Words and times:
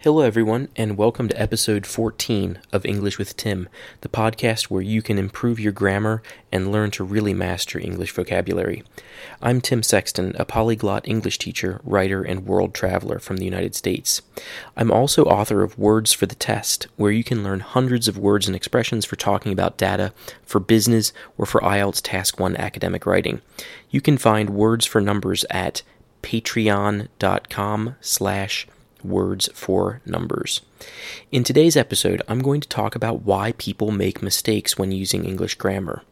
Hello, 0.00 0.20
everyone, 0.20 0.68
and 0.76 0.98
welcome 0.98 1.26
to 1.26 1.40
episode 1.40 1.86
14 1.86 2.58
of 2.70 2.84
English 2.84 3.16
with 3.16 3.34
Tim, 3.34 3.66
the 4.02 4.10
podcast 4.10 4.64
where 4.64 4.82
you 4.82 5.00
can 5.00 5.18
improve 5.18 5.58
your 5.58 5.72
grammar 5.72 6.22
and 6.52 6.70
learn 6.70 6.90
to 6.92 7.02
really 7.02 7.32
master 7.32 7.78
English 7.78 8.12
vocabulary. 8.12 8.84
I'm 9.40 9.62
Tim 9.62 9.82
Sexton, 9.82 10.36
a 10.38 10.44
polyglot 10.44 11.08
English 11.08 11.38
teacher, 11.38 11.80
writer, 11.82 12.22
and 12.22 12.46
world 12.46 12.74
traveler 12.74 13.18
from 13.18 13.38
the 13.38 13.46
United 13.46 13.74
States. 13.74 14.20
I'm 14.76 14.90
also 14.90 15.24
author 15.24 15.62
of 15.62 15.78
Words 15.78 16.12
for 16.12 16.26
the 16.26 16.34
Test, 16.34 16.88
where 16.96 17.10
you 17.10 17.24
can 17.24 17.42
learn 17.42 17.60
hundreds 17.60 18.06
of 18.06 18.18
words 18.18 18.46
and 18.46 18.54
expressions 18.54 19.06
for 19.06 19.16
talking 19.16 19.50
about 19.50 19.78
data, 19.78 20.12
for 20.44 20.60
business, 20.60 21.14
or 21.38 21.46
for 21.46 21.62
IELTS 21.62 22.02
Task 22.02 22.38
1 22.38 22.54
academic 22.58 23.06
writing. 23.06 23.40
You 23.90 24.02
can 24.02 24.18
find 24.18 24.50
Words 24.50 24.84
for 24.84 25.00
Numbers 25.00 25.46
at 25.50 25.82
patreon.com 26.22 27.96
slash 28.02 28.68
words 29.08 29.48
for 29.54 30.00
numbers. 30.04 30.60
In 31.32 31.44
today's 31.44 31.76
episode, 31.76 32.22
I'm 32.28 32.40
going 32.40 32.60
to 32.60 32.68
talk 32.68 32.94
about 32.94 33.22
why 33.22 33.52
people 33.52 33.90
make 33.90 34.22
mistakes 34.22 34.78
when 34.78 34.92
using 34.92 35.24
English 35.24 35.54
grammar. 35.56 36.02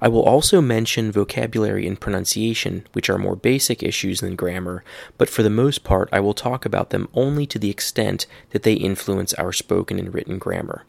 I 0.00 0.08
will 0.08 0.22
also 0.22 0.60
mention 0.60 1.10
vocabulary 1.10 1.86
and 1.86 2.00
pronunciation, 2.00 2.86
which 2.92 3.10
are 3.10 3.18
more 3.18 3.36
basic 3.36 3.82
issues 3.82 4.20
than 4.20 4.36
grammar, 4.36 4.84
but 5.18 5.28
for 5.28 5.42
the 5.42 5.50
most 5.50 5.82
part, 5.82 6.08
I 6.12 6.20
will 6.20 6.34
talk 6.34 6.64
about 6.64 6.90
them 6.90 7.08
only 7.14 7.46
to 7.46 7.58
the 7.58 7.70
extent 7.70 8.26
that 8.50 8.62
they 8.62 8.74
influence 8.74 9.34
our 9.34 9.52
spoken 9.52 9.98
and 9.98 10.14
written 10.14 10.38
grammar. 10.38 10.84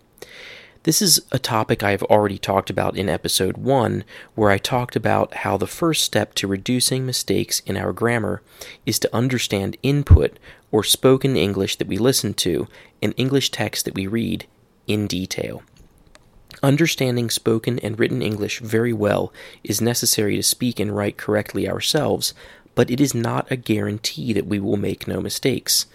This 0.88 1.02
is 1.02 1.20
a 1.34 1.38
topic 1.38 1.84
I 1.84 1.91
have 1.91 2.04
already 2.04 2.38
talked 2.38 2.70
about 2.70 2.95
in 2.95 3.09
episode 3.09 3.58
1, 3.58 4.05
where 4.36 4.50
I 4.50 4.58
talked 4.58 4.95
about 4.95 5.34
how 5.34 5.58
the 5.58 5.68
first 5.68 6.05
step 6.05 6.34
to 6.36 6.48
reducing 6.48 7.05
mistakes 7.05 7.59
in 7.66 7.76
our 7.76 7.91
grammar 7.91 8.41
is 8.86 8.98
to 9.00 9.14
understand 9.14 9.76
input, 9.84 10.40
or 10.72 10.86
spoken 10.86 11.36
English 11.36 11.76
that 11.76 11.90
we 11.90 11.98
listen 11.98 12.34
to, 12.36 12.70
and 13.02 13.14
English 13.18 13.52
text 13.52 13.84
that 13.84 13.95
we 13.95 14.08
read, 14.08 14.45
in 14.88 15.08
detail. 15.08 15.61
Understanding 16.64 17.30
spoken 17.30 17.80
and 17.80 18.00
written 18.00 18.22
English 18.22 18.61
very 18.61 18.94
well 18.94 19.33
is 19.66 19.81
necessary 19.81 20.38
to 20.38 20.42
speak 20.42 20.80
and 20.80 20.95
write 20.95 21.17
correctly 21.17 21.67
ourselves, 21.67 22.33
but 22.78 22.92
it 22.92 23.02
is 23.02 23.16
not 23.16 23.52
a 23.52 23.56
guarantee 23.56 24.33
that 24.33 24.45
we 24.45 24.59
will 24.59 24.78
make 24.78 25.08
no 25.08 25.20
mistakes. 25.20 25.88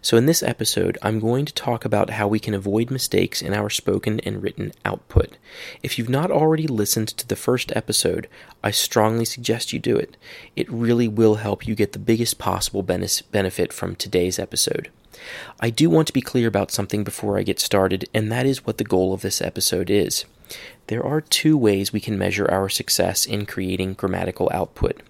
So, 0.00 0.16
in 0.16 0.26
this 0.26 0.40
episode, 0.40 0.96
I'm 1.02 1.18
going 1.18 1.44
to 1.46 1.52
talk 1.52 1.84
about 1.84 2.10
how 2.10 2.28
we 2.28 2.38
can 2.38 2.54
avoid 2.54 2.92
mistakes 2.92 3.42
in 3.42 3.52
our 3.52 3.68
spoken 3.68 4.20
and 4.20 4.40
written 4.40 4.70
output. 4.84 5.36
If 5.82 5.98
you've 5.98 6.08
not 6.08 6.30
already 6.30 6.68
listened 6.68 7.08
to 7.08 7.26
the 7.26 7.34
first 7.34 7.72
episode, 7.74 8.28
I 8.62 8.70
strongly 8.70 9.24
suggest 9.24 9.72
you 9.72 9.80
do 9.80 9.96
it. 9.96 10.16
It 10.54 10.70
really 10.70 11.08
will 11.08 11.34
help 11.34 11.66
you 11.66 11.74
get 11.74 11.90
the 11.90 11.98
biggest 11.98 12.38
possible 12.38 12.84
benefit 12.84 13.72
from 13.72 13.96
today's 13.96 14.38
episode. 14.38 14.90
I 15.58 15.70
do 15.70 15.90
want 15.90 16.06
to 16.06 16.12
be 16.12 16.20
clear 16.20 16.46
about 16.46 16.70
something 16.70 17.02
before 17.02 17.36
I 17.36 17.42
get 17.42 17.58
started, 17.58 18.08
and 18.14 18.30
that 18.30 18.46
is 18.46 18.64
what 18.64 18.78
the 18.78 18.84
goal 18.84 19.12
of 19.12 19.22
this 19.22 19.42
episode 19.42 19.90
is. 19.90 20.24
There 20.86 21.04
are 21.04 21.20
two 21.20 21.58
ways 21.58 21.92
we 21.92 21.98
can 21.98 22.16
measure 22.16 22.48
our 22.48 22.68
success 22.68 23.26
in 23.26 23.44
creating 23.44 23.94
grammatical 23.94 24.48
output. 24.54 25.02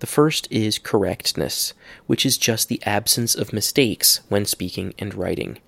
The 0.00 0.06
first 0.06 0.48
is 0.50 0.78
correctness, 0.78 1.74
which 2.06 2.26
is 2.26 2.38
just 2.38 2.68
the 2.68 2.82
absence 2.84 3.34
of 3.34 3.52
mistakes 3.52 4.20
when 4.28 4.44
speaking 4.44 4.94
and 4.98 5.14
writing. 5.14 5.58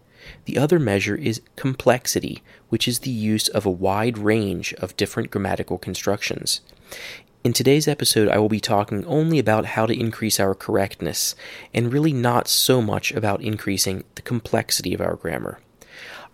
The 0.44 0.58
other 0.58 0.78
measure 0.78 1.14
is 1.14 1.40
complexity, 1.54 2.42
which 2.68 2.88
is 2.88 3.00
the 3.00 3.10
use 3.10 3.48
of 3.48 3.64
a 3.64 3.70
wide 3.70 4.18
range 4.18 4.74
of 4.74 4.96
different 4.96 5.30
grammatical 5.30 5.78
constructions. 5.78 6.60
In 7.44 7.52
today's 7.52 7.86
episode, 7.86 8.28
I 8.28 8.38
will 8.38 8.48
be 8.48 8.58
talking 8.58 9.04
only 9.04 9.38
about 9.38 9.66
how 9.66 9.86
to 9.86 9.98
increase 9.98 10.40
our 10.40 10.54
correctness, 10.54 11.36
and 11.72 11.92
really 11.92 12.12
not 12.12 12.48
so 12.48 12.82
much 12.82 13.12
about 13.12 13.40
increasing 13.40 14.02
the 14.16 14.22
complexity 14.22 14.92
of 14.92 15.00
our 15.00 15.14
grammar. 15.14 15.60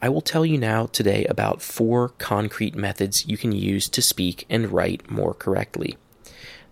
I 0.01 0.09
will 0.09 0.23
tell 0.23 0.47
you 0.47 0.57
now 0.57 0.87
today 0.87 1.27
about 1.27 1.61
four 1.61 2.09
concrete 2.09 2.75
methods 2.75 3.27
you 3.27 3.37
can 3.37 3.53
use 3.53 3.89
to 3.91 4.01
speak 4.01 4.47
and 4.49 4.72
write 4.72 5.11
more 5.11 5.34
correctly. 5.34 5.97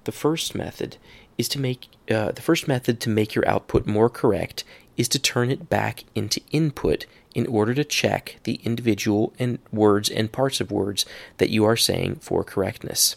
The 0.05 0.13
first 0.13 0.55
method 0.55 0.97
is 1.37 1.49
to 1.51 1.61
make 1.61 1.89
uh, 2.11 2.33
the 2.33 2.43
first 2.43 2.69
method 2.69 3.01
to 3.01 3.09
make 3.09 3.35
your 3.35 3.49
output 3.49 3.87
more 3.87 4.11
correct 4.11 4.65
is 4.97 5.09
to 5.09 5.19
turn 5.19 5.51
it 5.51 5.71
back 5.71 6.05
into 6.15 6.41
input 6.51 7.07
in 7.35 7.47
order 7.47 7.75
to 7.75 7.85
check 7.85 8.37
the 8.45 8.61
individual 8.65 9.33
and 9.39 9.59
words 9.73 10.11
and 10.11 10.33
parts 10.33 10.61
of 10.61 10.71
words 10.71 11.07
that 11.39 11.51
you 11.51 11.65
are 11.65 11.77
saying 11.77 12.17
for 12.17 12.45
correctness. 12.45 13.17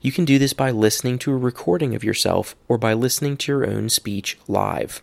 You 0.00 0.12
can 0.12 0.24
do 0.24 0.38
this 0.38 0.52
by 0.52 0.70
listening 0.70 1.18
to 1.20 1.32
a 1.32 1.36
recording 1.36 1.94
of 1.94 2.04
yourself 2.04 2.54
or 2.68 2.78
by 2.78 2.92
listening 2.92 3.36
to 3.38 3.52
your 3.52 3.66
own 3.66 3.88
speech 3.88 4.38
live. 4.46 5.02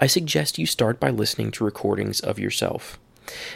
I 0.00 0.06
suggest 0.06 0.58
you 0.58 0.66
start 0.66 1.00
by 1.00 1.10
listening 1.10 1.50
to 1.52 1.64
recordings 1.64 2.20
of 2.20 2.38
yourself. 2.38 2.98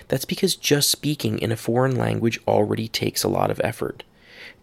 That's 0.09 0.25
because 0.25 0.56
just 0.56 0.91
speaking 0.91 1.39
in 1.39 1.53
a 1.53 1.56
foreign 1.56 1.97
language 1.97 2.39
already 2.47 2.89
takes 2.89 3.23
a 3.23 3.29
lot 3.29 3.50
of 3.50 3.61
effort. 3.62 4.03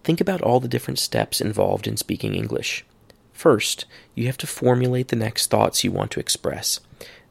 Think 0.04 0.22
about 0.22 0.42
all 0.42 0.60
the 0.60 0.68
different 0.68 1.00
steps 1.00 1.42
involved 1.42 1.88
in 1.88 1.98
speaking 1.98 2.36
English. 2.36 2.86
First, 3.34 3.86
you 4.16 4.26
have 4.26 4.38
to 4.38 4.48
formulate 4.48 5.10
the 5.10 5.16
next 5.16 5.50
thoughts 5.50 5.84
you 5.84 5.92
want 5.92 6.12
to 6.12 6.20
express. 6.20 6.80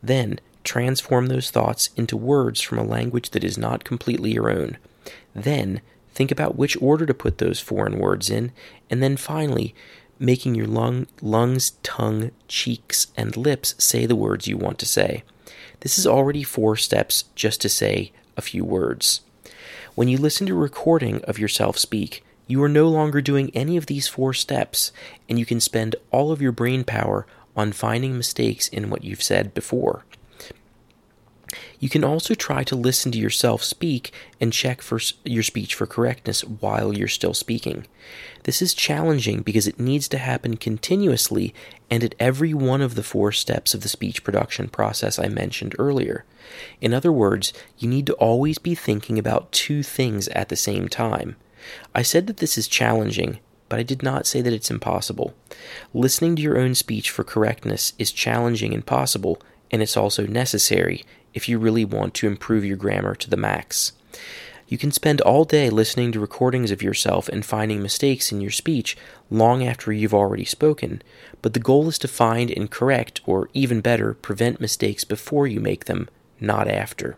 Then, 0.02 0.40
transform 0.64 1.26
those 1.26 1.50
thoughts 1.50 1.90
into 1.96 2.16
words 2.16 2.60
from 2.60 2.78
a 2.78 2.84
language 2.84 3.30
that 3.30 3.44
is 3.44 3.58
not 3.58 3.84
completely 3.84 4.32
your 4.32 4.50
own. 4.50 4.78
Then, 5.34 5.80
think 6.14 6.30
about 6.30 6.56
which 6.56 6.80
order 6.80 7.06
to 7.06 7.14
put 7.14 7.38
those 7.38 7.60
foreign 7.60 7.98
words 7.98 8.30
in. 8.30 8.52
And 8.90 9.02
then 9.02 9.16
finally, 9.16 9.74
making 10.18 10.54
your 10.54 10.66
lung, 10.66 11.06
lungs, 11.22 11.72
tongue, 11.82 12.30
cheeks, 12.48 13.08
and 13.16 13.36
lips 13.36 13.74
say 13.78 14.06
the 14.06 14.16
words 14.16 14.46
you 14.46 14.56
want 14.56 14.78
to 14.78 14.86
say. 14.86 15.22
This 15.80 15.98
is 15.98 16.06
already 16.06 16.42
four 16.42 16.76
steps 16.76 17.24
just 17.34 17.60
to 17.60 17.68
say 17.68 18.12
a 18.36 18.42
few 18.42 18.64
words. 18.64 19.20
When 19.94 20.08
you 20.08 20.18
listen 20.18 20.46
to 20.46 20.54
a 20.54 20.58
recording 20.58 21.22
of 21.24 21.38
yourself 21.38 21.78
speak, 21.78 22.24
you 22.48 22.62
are 22.62 22.68
no 22.68 22.88
longer 22.88 23.20
doing 23.20 23.50
any 23.54 23.76
of 23.76 23.86
these 23.86 24.08
four 24.08 24.34
steps, 24.34 24.90
and 25.28 25.38
you 25.38 25.46
can 25.46 25.60
spend 25.60 25.94
all 26.10 26.32
of 26.32 26.42
your 26.42 26.50
brain 26.50 26.82
power 26.82 27.26
on 27.54 27.72
finding 27.72 28.16
mistakes 28.16 28.68
in 28.68 28.90
what 28.90 29.04
you've 29.04 29.22
said 29.22 29.54
before. 29.54 30.04
You 31.78 31.88
can 31.88 32.04
also 32.04 32.34
try 32.34 32.64
to 32.64 32.76
listen 32.76 33.12
to 33.12 33.18
yourself 33.18 33.62
speak 33.62 34.12
and 34.40 34.52
check 34.52 34.82
for 34.82 34.98
your 35.24 35.42
speech 35.42 35.74
for 35.74 35.86
correctness 35.86 36.42
while 36.42 36.92
you're 36.92 37.08
still 37.08 37.34
speaking. 37.34 37.86
This 38.42 38.60
is 38.60 38.74
challenging 38.74 39.42
because 39.42 39.66
it 39.66 39.78
needs 39.78 40.08
to 40.08 40.18
happen 40.18 40.56
continuously 40.56 41.54
and 41.90 42.02
at 42.02 42.14
every 42.18 42.52
one 42.52 42.82
of 42.82 42.94
the 42.96 43.02
four 43.02 43.32
steps 43.32 43.74
of 43.74 43.82
the 43.82 43.88
speech 43.88 44.24
production 44.24 44.68
process 44.68 45.18
I 45.18 45.28
mentioned 45.28 45.74
earlier. 45.78 46.24
In 46.80 46.92
other 46.92 47.12
words, 47.12 47.52
you 47.78 47.88
need 47.88 48.06
to 48.06 48.14
always 48.14 48.58
be 48.58 48.74
thinking 48.74 49.18
about 49.18 49.52
two 49.52 49.82
things 49.82 50.28
at 50.28 50.48
the 50.48 50.56
same 50.56 50.88
time. 50.88 51.36
I 51.94 52.02
said 52.02 52.26
that 52.26 52.38
this 52.38 52.56
is 52.56 52.68
challenging, 52.68 53.38
but 53.68 53.78
I 53.78 53.82
did 53.82 54.02
not 54.02 54.26
say 54.26 54.40
that 54.40 54.52
it's 54.52 54.70
impossible. 54.70 55.34
Listening 55.92 56.36
to 56.36 56.42
your 56.42 56.58
own 56.58 56.74
speech 56.74 57.10
for 57.10 57.24
correctness 57.24 57.92
is 57.98 58.12
challenging 58.12 58.72
and 58.74 58.84
possible, 58.84 59.40
and 59.70 59.82
it's 59.82 59.96
also 59.96 60.26
necessary 60.26 61.04
if 61.34 61.48
you 61.48 61.58
really 61.58 61.84
want 61.84 62.14
to 62.14 62.26
improve 62.26 62.64
your 62.64 62.76
grammar 62.76 63.14
to 63.14 63.30
the 63.30 63.36
max. 63.36 63.92
You 64.68 64.76
can 64.76 64.92
spend 64.92 65.22
all 65.22 65.44
day 65.44 65.70
listening 65.70 66.12
to 66.12 66.20
recordings 66.20 66.70
of 66.70 66.82
yourself 66.82 67.28
and 67.30 67.44
finding 67.44 67.82
mistakes 67.82 68.30
in 68.30 68.42
your 68.42 68.50
speech 68.50 68.98
long 69.30 69.64
after 69.64 69.92
you've 69.92 70.14
already 70.14 70.44
spoken, 70.44 71.00
but 71.40 71.54
the 71.54 71.60
goal 71.60 71.88
is 71.88 71.98
to 72.00 72.08
find 72.08 72.50
and 72.50 72.70
correct, 72.70 73.22
or 73.24 73.48
even 73.54 73.80
better, 73.80 74.12
prevent 74.12 74.60
mistakes 74.60 75.04
before 75.04 75.46
you 75.46 75.58
make 75.58 75.86
them, 75.86 76.08
not 76.38 76.68
after. 76.68 77.16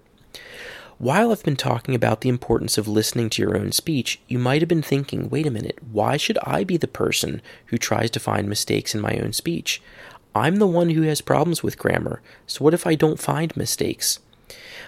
While 1.01 1.33
I've 1.33 1.43
been 1.43 1.57
talking 1.57 1.95
about 1.95 2.21
the 2.21 2.29
importance 2.29 2.77
of 2.77 2.87
listening 2.87 3.31
to 3.31 3.41
your 3.41 3.57
own 3.57 3.73
speech, 3.73 4.21
you 4.29 4.39
might 4.39 4.61
have 4.61 4.69
been 4.69 4.83
thinking, 4.83 5.31
wait 5.31 5.47
a 5.47 5.51
minute, 5.51 5.79
why 5.91 6.19
should 6.19 6.37
I 6.43 6.63
be 6.63 6.77
the 6.77 6.87
person 6.87 7.41
who 7.69 7.79
tries 7.79 8.11
to 8.11 8.21
find 8.21 8.47
mistakes 8.47 8.95
in 8.95 9.01
my 9.01 9.17
own 9.17 9.33
speech? 9.33 9.81
I'm 10.35 10.57
the 10.57 10.67
one 10.67 10.91
who 10.91 11.01
has 11.01 11.23
problems 11.23 11.63
with 11.63 11.79
grammar, 11.79 12.21
so 12.47 12.63
what 12.63 12.75
if 12.75 12.87
I 12.87 12.97
don't 12.97 13.19
find 13.19 13.57
mistakes? 13.57 14.19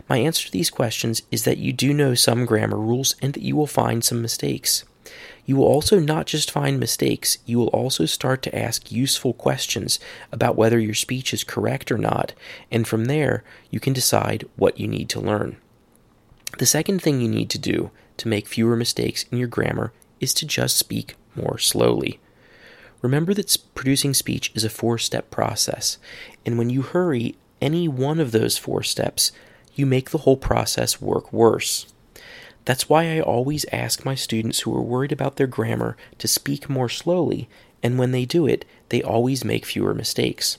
My 0.07 0.19
answer 0.19 0.45
to 0.45 0.53
these 0.53 0.69
questions 0.69 1.23
is 1.31 1.45
that 1.45 1.57
you 1.57 1.73
do 1.73 1.95
know 1.95 2.15
some 2.15 2.45
grammar 2.45 2.77
rules 2.77 3.17
and 3.23 3.33
that 3.33 3.43
you 3.43 3.57
will 3.57 3.67
find 3.67 4.05
some 4.05 4.21
mistakes. 4.21 4.85
You 5.47 5.57
will 5.57 5.65
also 5.65 5.99
not 5.99 6.27
just 6.27 6.51
find 6.51 6.79
mistakes, 6.79 7.39
you 7.47 7.57
will 7.57 7.69
also 7.69 8.05
start 8.05 8.43
to 8.43 8.55
ask 8.55 8.93
useful 8.93 9.33
questions 9.33 9.99
about 10.31 10.57
whether 10.57 10.79
your 10.79 10.93
speech 10.93 11.33
is 11.33 11.43
correct 11.43 11.91
or 11.91 11.97
not, 11.97 12.35
and 12.71 12.87
from 12.87 13.07
there, 13.07 13.45
you 13.71 13.81
can 13.81 13.95
decide 13.95 14.47
what 14.57 14.79
you 14.79 14.87
need 14.87 15.09
to 15.09 15.19
learn. 15.19 15.57
The 16.59 16.67
second 16.67 17.01
thing 17.03 17.21
you 17.21 17.29
need 17.29 17.51
to 17.51 17.59
do 17.59 17.91
to 18.19 18.29
make 18.29 18.47
fewer 18.47 18.77
mistakes 18.77 19.25
in 19.33 19.39
your 19.39 19.49
grammar 19.49 19.93
is 20.21 20.35
to 20.35 20.47
just 20.47 20.77
speak 20.77 21.17
more 21.35 21.59
slowly. 21.59 22.21
Remember 23.01 23.35
that 23.35 23.57
producing 23.75 24.15
speech 24.15 24.53
is 24.55 24.65
a 24.65 24.71
four 24.71 24.99
step 24.99 25.31
process, 25.31 25.99
and 26.47 26.57
when 26.57 26.71
you 26.71 26.83
hurry 26.83 27.35
any 27.61 27.89
one 27.89 28.21
of 28.21 28.33
those 28.33 28.59
four 28.59 28.83
steps, 28.83 29.33
you 29.75 29.87
make 29.87 30.11
the 30.11 30.19
whole 30.19 30.37
process 30.37 31.01
work 31.01 31.33
worse. 31.33 31.87
That's 32.65 32.89
why 32.89 33.17
I 33.17 33.21
always 33.21 33.67
ask 33.73 34.05
my 34.05 34.15
students 34.15 34.61
who 34.61 34.75
are 34.77 34.83
worried 34.83 35.11
about 35.11 35.37
their 35.37 35.47
grammar 35.49 35.97
to 36.19 36.29
speak 36.29 36.69
more 36.69 36.89
slowly, 36.89 37.49
and 37.83 37.99
when 37.99 38.13
they 38.13 38.25
do 38.25 38.47
it, 38.47 38.65
they 38.91 39.03
always 39.03 39.45
make 39.45 39.65
fewer 39.65 39.95
mistakes. 39.95 40.59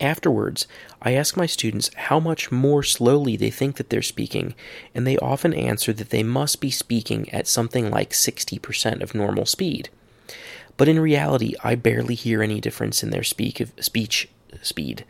Afterwards, 0.00 0.66
I 1.00 1.12
ask 1.12 1.36
my 1.36 1.46
students 1.46 1.90
how 1.94 2.20
much 2.20 2.52
more 2.52 2.82
slowly 2.82 3.36
they 3.36 3.50
think 3.50 3.76
that 3.76 3.88
they're 3.88 4.02
speaking, 4.02 4.54
and 4.94 5.06
they 5.06 5.16
often 5.18 5.54
answer 5.54 5.92
that 5.94 6.10
they 6.10 6.22
must 6.22 6.60
be 6.60 6.70
speaking 6.70 7.32
at 7.32 7.48
something 7.48 7.90
like 7.90 8.10
60% 8.10 9.02
of 9.02 9.14
normal 9.14 9.46
speed. 9.46 9.88
But 10.76 10.88
in 10.88 11.00
reality, 11.00 11.54
I 11.64 11.74
barely 11.74 12.14
hear 12.14 12.42
any 12.42 12.60
difference 12.60 13.02
in 13.02 13.10
their 13.10 13.22
speak 13.22 13.60
of 13.60 13.72
speech 13.80 14.28
speed. 14.62 15.04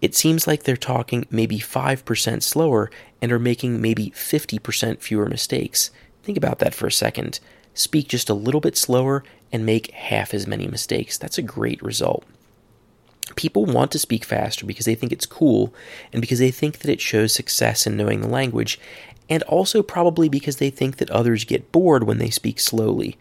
It 0.00 0.14
seems 0.14 0.46
like 0.46 0.62
they're 0.62 0.76
talking 0.76 1.26
maybe 1.30 1.58
5% 1.58 2.42
slower 2.42 2.90
and 3.22 3.32
are 3.32 3.38
making 3.38 3.80
maybe 3.80 4.10
50% 4.10 5.00
fewer 5.00 5.26
mistakes. 5.26 5.90
Think 6.22 6.36
about 6.36 6.58
that 6.58 6.74
for 6.74 6.86
a 6.86 6.92
second. 6.92 7.40
Speak 7.74 8.08
just 8.08 8.30
a 8.30 8.34
little 8.34 8.60
bit 8.60 8.76
slower 8.76 9.24
and 9.52 9.64
make 9.64 9.90
half 9.92 10.34
as 10.34 10.46
many 10.46 10.66
mistakes. 10.66 11.18
That's 11.18 11.38
a 11.38 11.42
great 11.42 11.82
result. 11.82 12.24
People 13.36 13.64
want 13.64 13.92
to 13.92 13.98
speak 13.98 14.24
faster 14.24 14.66
because 14.66 14.86
they 14.86 14.94
think 14.94 15.12
it's 15.12 15.26
cool 15.26 15.72
and 16.12 16.20
because 16.20 16.38
they 16.38 16.50
think 16.50 16.78
that 16.78 16.90
it 16.90 17.00
shows 17.00 17.32
success 17.32 17.86
in 17.86 17.96
knowing 17.96 18.20
the 18.20 18.28
language, 18.28 18.80
and 19.28 19.42
also 19.44 19.82
probably 19.82 20.28
because 20.28 20.56
they 20.56 20.70
think 20.70 20.96
that 20.96 21.10
others 21.10 21.44
get 21.44 21.72
bored 21.72 22.04
when 22.04 22.18
they 22.18 22.30
speak 22.30 22.58
slowly. 22.58 23.16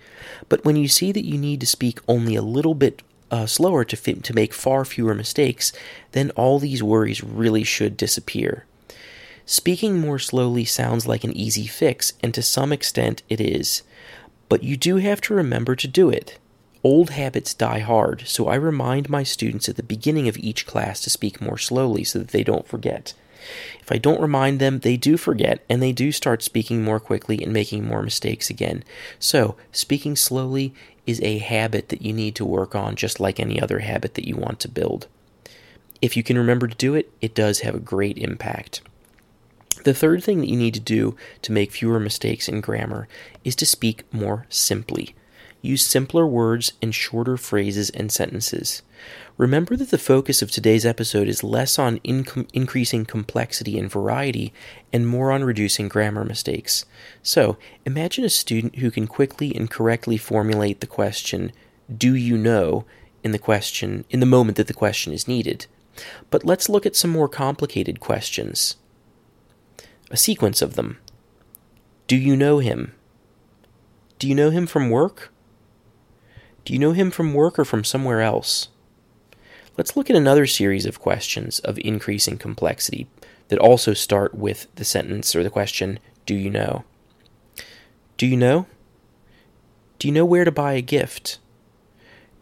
But 0.50 0.64
when 0.66 0.76
you 0.76 0.88
see 0.88 1.12
that 1.12 1.26
you 1.26 1.38
need 1.38 1.60
to 1.62 1.68
speak 1.68 2.00
only 2.08 2.36
a 2.36 2.42
little 2.42 2.76
bit 2.76 3.02
uh, 3.32 3.46
slower 3.46 3.84
to 3.84 3.96
fit, 3.96 4.24
to 4.24 4.34
make 4.34 4.54
far 4.54 4.86
fewer 4.86 5.16
mistakes, 5.16 5.72
then 6.12 6.32
all 6.32 6.60
these 6.60 6.84
worries 6.84 7.24
really 7.24 7.64
should 7.64 7.98
disappear. 7.98 8.66
Speaking 9.46 10.00
more 10.00 10.20
slowly 10.20 10.66
sounds 10.66 11.06
like 11.06 11.24
an 11.24 11.36
easy 11.36 11.68
fix, 11.68 12.14
and 12.24 12.34
to 12.34 12.42
some 12.42 12.72
extent 12.72 13.22
it 13.30 13.42
is. 13.42 13.84
But 14.50 14.64
you 14.64 14.78
do 14.78 14.98
have 14.98 15.22
to 15.22 15.34
remember 15.34 15.76
to 15.76 15.88
do 15.88 16.10
it. 16.10 16.38
Old 16.86 17.10
habits 17.10 17.56
die 17.56 17.80
hard, 17.80 18.28
so 18.28 18.48
I 18.48 18.54
remind 18.54 19.10
my 19.10 19.24
students 19.24 19.68
at 19.68 19.76
the 19.76 19.82
beginning 19.82 20.28
of 20.28 20.38
each 20.38 20.68
class 20.68 21.00
to 21.02 21.10
speak 21.10 21.42
more 21.42 21.58
slowly 21.58 22.04
so 22.04 22.20
that 22.20 22.28
they 22.28 22.44
don't 22.44 22.68
forget. 22.68 23.16
If 23.82 23.92
I 23.92 23.98
don't 23.98 24.22
remind 24.22 24.60
them, 24.60 24.78
they 24.78 24.96
do 24.96 25.18
forget 25.18 25.66
and 25.68 25.82
they 25.82 25.92
do 25.92 26.12
start 26.12 26.44
speaking 26.44 26.84
more 26.84 27.00
quickly 27.00 27.42
and 27.42 27.52
making 27.52 27.88
more 27.88 28.04
mistakes 28.04 28.52
again. 28.52 28.84
So, 29.18 29.56
speaking 29.72 30.16
slowly 30.16 30.76
is 31.08 31.20
a 31.22 31.40
habit 31.40 31.90
that 31.90 32.04
you 32.04 32.14
need 32.14 32.36
to 32.36 32.46
work 32.46 32.76
on 32.76 32.96
just 32.96 33.20
like 33.20 33.40
any 33.40 33.60
other 33.60 33.80
habit 33.80 34.14
that 34.14 34.28
you 34.28 34.36
want 34.36 34.60
to 34.60 34.70
build. 34.70 35.08
If 36.04 36.16
you 36.16 36.22
can 36.22 36.38
remember 36.38 36.68
to 36.68 36.76
do 36.76 36.94
it, 36.94 37.12
it 37.20 37.34
does 37.34 37.62
have 37.62 37.74
a 37.74 37.80
great 37.80 38.20
impact. 38.20 38.82
The 39.86 39.96
third 39.96 40.24
thing 40.24 40.40
that 40.42 40.50
you 40.50 40.56
need 40.56 40.76
to 40.76 40.80
do 40.80 41.18
to 41.42 41.52
make 41.52 41.72
fewer 41.72 42.00
mistakes 42.00 42.48
in 42.48 42.62
grammar 42.62 43.08
is 43.44 43.56
to 43.56 43.66
speak 43.66 44.04
more 44.14 44.46
simply. 44.50 45.16
Use 45.66 45.84
simpler 45.84 46.28
words 46.28 46.74
and 46.80 46.94
shorter 46.94 47.38
phrases 47.38 47.90
and 47.90 48.12
sentences. 48.12 48.84
Remember 49.36 49.76
that 49.76 49.90
the 49.90 49.98
focus 49.98 50.44
of 50.44 50.52
today's 50.52 50.86
episode 50.86 51.28
is 51.28 51.44
less 51.44 51.80
on 51.80 51.98
inc- 52.00 52.48
increasing 52.54 53.04
complexity 53.04 53.80
and 53.80 53.90
variety 53.90 54.54
and 54.94 55.08
more 55.08 55.32
on 55.32 55.44
reducing 55.44 55.88
grammar 55.88 56.24
mistakes. 56.24 56.86
So, 57.24 57.58
imagine 57.84 58.24
a 58.24 58.30
student 58.30 58.76
who 58.76 58.92
can 58.92 59.08
quickly 59.08 59.56
and 59.56 59.68
correctly 59.68 60.18
formulate 60.18 60.82
the 60.82 60.88
question, 60.88 61.52
Do 61.98 62.14
you 62.14 62.38
know? 62.38 62.86
in 63.24 63.32
the 63.32 63.40
question 63.40 64.06
in 64.12 64.20
the 64.20 64.26
moment 64.28 64.56
that 64.56 64.68
the 64.68 64.74
question 64.74 65.12
is 65.12 65.28
needed. 65.28 65.66
But 66.30 66.46
let's 66.46 66.70
look 66.70 66.86
at 66.86 66.96
some 66.96 67.10
more 67.10 67.28
complicated 67.28 68.00
questions. 68.00 68.76
A 70.12 70.18
sequence 70.18 70.62
of 70.62 70.76
them. 70.76 71.00
Do 72.06 72.16
you 72.16 72.36
know 72.36 72.60
him? 72.60 72.94
Do 74.20 74.28
you 74.28 74.36
know 74.36 74.52
him 74.52 74.68
from 74.68 74.92
work? 74.92 75.34
Do 76.66 76.74
you 76.74 76.80
know 76.80 76.94
him 76.94 77.12
from 77.12 77.36
work 77.36 77.60
or 77.60 77.66
from 77.66 77.84
somewhere 77.84 78.22
else? 78.22 78.70
Let's 79.78 79.96
look 79.96 80.10
at 80.10 80.16
another 80.16 80.48
series 80.48 80.88
of 80.88 81.00
questions 81.00 81.60
of 81.60 81.78
increasing 81.80 82.38
complexity 82.38 83.08
that 83.50 83.60
also 83.60 83.94
start 83.94 84.34
with 84.34 84.68
the 84.76 84.84
sentence 84.84 85.36
or 85.36 85.44
the 85.44 85.52
question, 85.52 86.00
Do 86.26 86.34
you 86.34 86.50
know? 86.50 86.84
Do 88.18 88.26
you 88.26 88.36
know? 88.36 88.66
Do 90.00 90.08
you 90.08 90.14
know 90.14 90.26
where 90.26 90.44
to 90.44 90.52
buy 90.52 90.74
a 90.74 90.82
gift? 90.82 91.38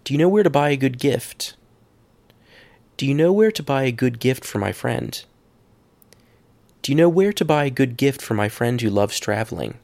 Do 0.06 0.14
you 0.14 0.18
know 0.18 0.30
where 0.30 0.44
to 0.44 0.50
buy 0.50 0.70
a 0.70 0.78
good 0.78 1.00
gift? 1.00 1.56
Do 2.96 3.06
you 3.06 3.14
know 3.14 3.34
where 3.34 3.52
to 3.52 3.64
buy 3.64 3.84
a 3.84 3.92
good 3.92 4.20
gift 4.20 4.46
for 4.46 4.60
my 4.60 4.72
friend? 4.72 5.22
Do 6.82 6.92
you 6.92 6.96
know 6.96 7.10
where 7.10 7.34
to 7.34 7.44
buy 7.44 7.66
a 7.66 7.70
good 7.70 7.98
gift 7.98 8.22
for 8.22 8.36
my 8.36 8.48
friend 8.48 8.80
who 8.80 8.90
loves 8.90 9.20
traveling? 9.20 9.80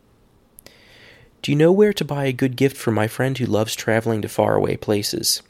Do 1.42 1.52
you 1.52 1.58
know 1.58 1.72
where 1.72 1.94
to 1.94 2.04
buy 2.04 2.26
a 2.26 2.34
good 2.34 2.58
gift 2.58 2.76
for 2.76 2.92
my 2.92 3.08
friend 3.08 3.38
who 3.38 3.46
loves 3.46 3.76
traveling 3.76 4.22
to 4.22 4.30
faraway 4.30 4.76
places? 4.76 5.42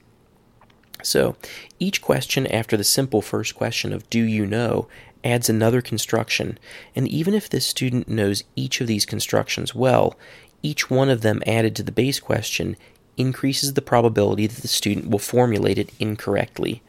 So, 1.01 1.35
each 1.79 2.01
question 2.01 2.45
after 2.47 2.77
the 2.77 2.83
simple 2.83 3.21
first 3.21 3.55
question 3.55 3.91
of 3.91 4.09
do 4.09 4.21
you 4.21 4.45
know 4.45 4.87
adds 5.23 5.49
another 5.49 5.81
construction, 5.81 6.59
and 6.95 7.07
even 7.07 7.33
if 7.33 7.49
this 7.49 7.65
student 7.65 8.07
knows 8.07 8.43
each 8.55 8.81
of 8.81 8.87
these 8.87 9.05
constructions 9.05 9.73
well, 9.73 10.15
each 10.61 10.89
one 10.89 11.09
of 11.09 11.21
them 11.21 11.41
added 11.47 11.75
to 11.77 11.83
the 11.83 11.91
base 11.91 12.19
question 12.19 12.75
increases 13.17 13.73
the 13.73 13.81
probability 13.81 14.45
that 14.45 14.61
the 14.61 14.67
student 14.67 15.09
will 15.09 15.19
formulate 15.19 15.77
it 15.77 15.91
incorrectly. 15.99 16.83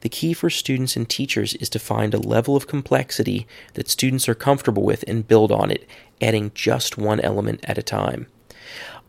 The 0.00 0.08
key 0.08 0.32
for 0.32 0.50
students 0.50 0.96
and 0.96 1.08
teachers 1.08 1.54
is 1.54 1.70
to 1.70 1.78
find 1.78 2.12
a 2.12 2.18
level 2.18 2.56
of 2.56 2.66
complexity 2.66 3.46
that 3.74 3.88
students 3.88 4.28
are 4.28 4.34
comfortable 4.34 4.82
with 4.82 5.04
and 5.06 5.28
build 5.28 5.52
on 5.52 5.70
it, 5.70 5.86
adding 6.20 6.50
just 6.54 6.98
one 6.98 7.20
element 7.20 7.60
at 7.64 7.78
a 7.78 7.82
time. 7.82 8.26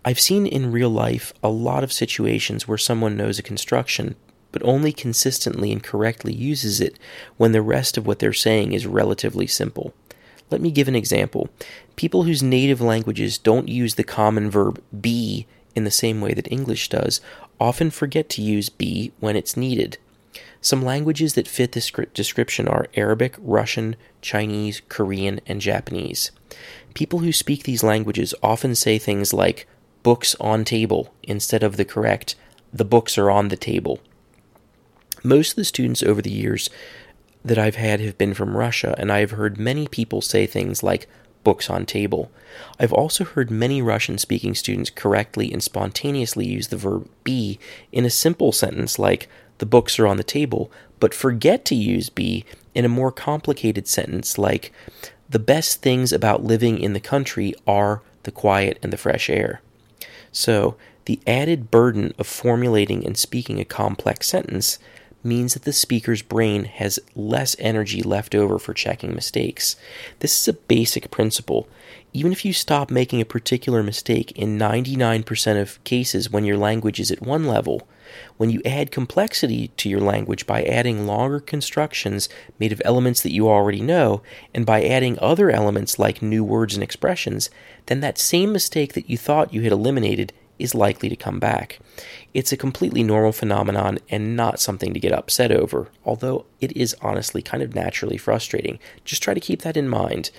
I've 0.03 0.19
seen 0.19 0.48
in 0.48 0.71
real 0.71 0.89
life 0.89 1.31
a 1.44 1.50
lot 1.50 1.83
of 1.83 1.94
situations 1.94 2.68
where 2.68 2.77
someone 2.77 3.15
knows 3.15 3.38
a 3.38 3.44
construction, 3.44 4.15
but 4.51 4.63
only 4.63 4.92
consistently 4.92 5.71
and 5.71 5.83
correctly 5.83 6.33
uses 6.33 6.81
it 6.81 6.98
when 7.38 7.51
the 7.51 7.62
rest 7.62 7.98
of 7.98 8.07
what 8.07 8.18
they're 8.18 8.33
saying 8.33 8.74
is 8.74 8.88
relatively 8.88 9.45
simple. 9.45 9.94
Let 10.50 10.59
me 10.59 10.71
give 10.71 10.88
an 10.88 10.95
example. 10.95 11.50
People 11.95 12.24
whose 12.24 12.42
native 12.42 12.81
languages 12.81 13.38
don't 13.38 13.69
use 13.69 13.94
the 13.94 14.03
common 14.03 14.50
verb 14.50 14.81
be 15.00 15.45
in 15.75 15.83
the 15.83 15.92
same 15.92 16.19
way 16.19 16.33
that 16.33 16.51
English 16.51 16.89
does 16.89 17.21
often 17.59 17.92
forget 17.92 18.27
to 18.30 18.42
use 18.42 18.69
be 18.69 19.12
when 19.19 19.36
it's 19.36 19.56
needed. 19.56 20.00
Some 20.62 20.83
languages 20.83 21.36
that 21.36 21.47
fit 21.47 21.74
this 21.74 21.92
description 22.13 22.68
are 22.68 22.88
Arabic, 22.95 23.36
Russian, 23.39 23.95
Chinese, 24.21 24.81
Korean, 24.89 25.39
and 25.45 25.62
Japanese. 25.62 26.31
People 26.95 27.19
who 27.19 27.31
speak 27.31 27.63
these 27.63 27.83
languages 27.83 28.33
often 28.42 28.74
say 28.74 28.97
things 28.97 29.31
like 29.31 29.68
books 30.03 30.36
on 30.39 30.65
table 30.65 31.13
instead 31.24 31.63
of 31.63 31.77
the 31.77 31.86
correct 31.86 32.36
the 32.74 32.86
books 32.86 33.18
are 33.18 33.30
on 33.30 33.50
the 33.50 33.57
table. 33.57 34.00
Most 35.24 35.51
of 35.51 35.56
the 35.57 35.65
students 35.65 36.01
over 36.01 36.21
the 36.21 36.31
years 36.31 36.69
that 37.44 37.57
I've 37.57 37.75
had 37.75 38.00
have 38.00 38.18
been 38.18 38.33
from 38.33 38.56
Russia, 38.56 38.95
and 38.97 39.11
I 39.11 39.19
have 39.19 39.31
heard 39.31 39.59
many 39.59 39.87
people 39.87 40.21
say 40.21 40.45
things 40.45 40.83
like 40.83 41.07
books 41.44 41.69
on 41.69 41.85
table. 41.85 42.31
I've 42.80 42.94
also 42.94 43.23
heard 43.23 43.49
many 43.49 43.81
Russian 43.81 44.18
speaking 44.18 44.56
students 44.56 44.90
correctly 44.90 45.52
and 45.52 45.61
spontaneously 45.61 46.45
use 46.45 46.68
the 46.68 46.78
verb 46.78 47.09
be 47.23 47.59
in 47.92 48.06
a 48.06 48.09
simple 48.09 48.52
sentence 48.52 48.99
like 48.99 49.28
the 49.57 49.66
books 49.66 49.99
are 49.99 50.07
on 50.07 50.18
the 50.18 50.23
table, 50.23 50.71
but 50.99 51.14
forget 51.14 51.66
to 51.66 51.76
use 51.76 52.09
be 52.09 52.45
in 52.73 52.85
a 52.85 52.90
more 52.90 53.11
complicated 53.11 53.87
sentence 53.87 54.37
like 54.37 54.71
the 55.30 55.40
best 55.40 55.81
things 55.81 56.11
about 56.11 56.44
living 56.44 56.80
in 56.80 56.94
the 56.94 56.99
country 56.99 57.54
are 57.66 58.02
the 58.23 58.31
quiet 58.31 58.78
and 58.83 58.94
the 58.94 58.97
fresh 58.97 59.30
air. 59.30 59.61
So, 60.31 60.76
the 61.06 61.19
added 61.26 61.71
burden 61.71 62.14
of 62.18 62.28
formulating 62.28 63.06
and 63.06 63.18
speaking 63.18 63.59
a 63.59 63.66
complex 63.66 64.28
sentence 64.28 64.78
means 65.23 65.54
that 65.54 65.64
the 65.64 65.73
speaker's 65.73 66.21
brain 66.21 66.66
has 66.66 67.00
less 67.16 67.56
energy 67.59 68.02
left 68.02 68.33
over 68.33 68.57
for 68.57 68.73
checking 68.73 69.14
mistakes. 69.14 69.76
This 70.19 70.40
is 70.40 70.47
a 70.47 70.54
basic 70.54 71.11
principle. 71.11 71.68
Even 72.14 72.31
if 72.31 72.44
you 72.44 72.54
stop 72.54 72.90
making 72.90 73.21
a 73.21 73.26
particular 73.26 73.83
mistake 73.83 74.31
in 74.33 74.57
99% 74.57 75.61
of 75.61 75.83
cases 75.83 76.30
when 76.30 76.45
your 76.45 76.57
language 76.57 77.00
is 77.00 77.11
at 77.11 77.21
one 77.21 77.45
level, 77.45 77.88
when 78.37 78.49
you 78.49 78.61
add 78.65 78.91
complexity 78.91 79.69
to 79.77 79.89
your 79.89 80.01
language 80.01 80.45
by 80.45 80.63
adding 80.63 81.06
longer 81.06 81.39
constructions 81.39 82.30
made 82.59 82.71
of 82.71 82.81
elements 82.85 83.21
that 83.21 83.31
you 83.31 83.49
already 83.49 83.81
know, 83.81 84.21
and 84.53 84.65
by 84.65 84.83
adding 84.83 85.18
other 85.19 85.49
elements 85.49 85.99
like 85.99 86.21
new 86.21 86.44
words 86.44 86.73
and 86.73 86.83
expressions, 86.83 87.49
then 87.85 87.99
that 87.99 88.18
same 88.18 88.51
mistake 88.51 88.94
that 88.94 89.09
you 89.09 89.18
thought 89.18 89.53
you 89.53 89.61
had 89.61 89.71
eliminated 89.71 90.33
is 90.59 90.75
likely 90.75 91.09
to 91.09 91.15
come 91.15 91.39
back. 91.39 91.80
It's 92.33 92.51
a 92.51 92.57
completely 92.57 93.03
normal 93.03 93.31
phenomenon 93.31 93.99
and 94.09 94.35
not 94.35 94.59
something 94.59 94.94
to 94.94 94.99
get 94.99 95.11
upset 95.11 95.51
over, 95.51 95.87
although 96.06 96.45
it 96.59 96.75
is 96.77 96.95
honestly 97.01 97.41
kind 97.41 97.63
of 97.63 97.75
naturally 97.75 98.18
frustrating. 98.18 98.80
Just 99.03 99.23
try 99.23 99.33
to 99.33 99.39
keep 99.39 99.63
that 99.63 99.77
in 99.77 99.89
mind. 99.89 100.31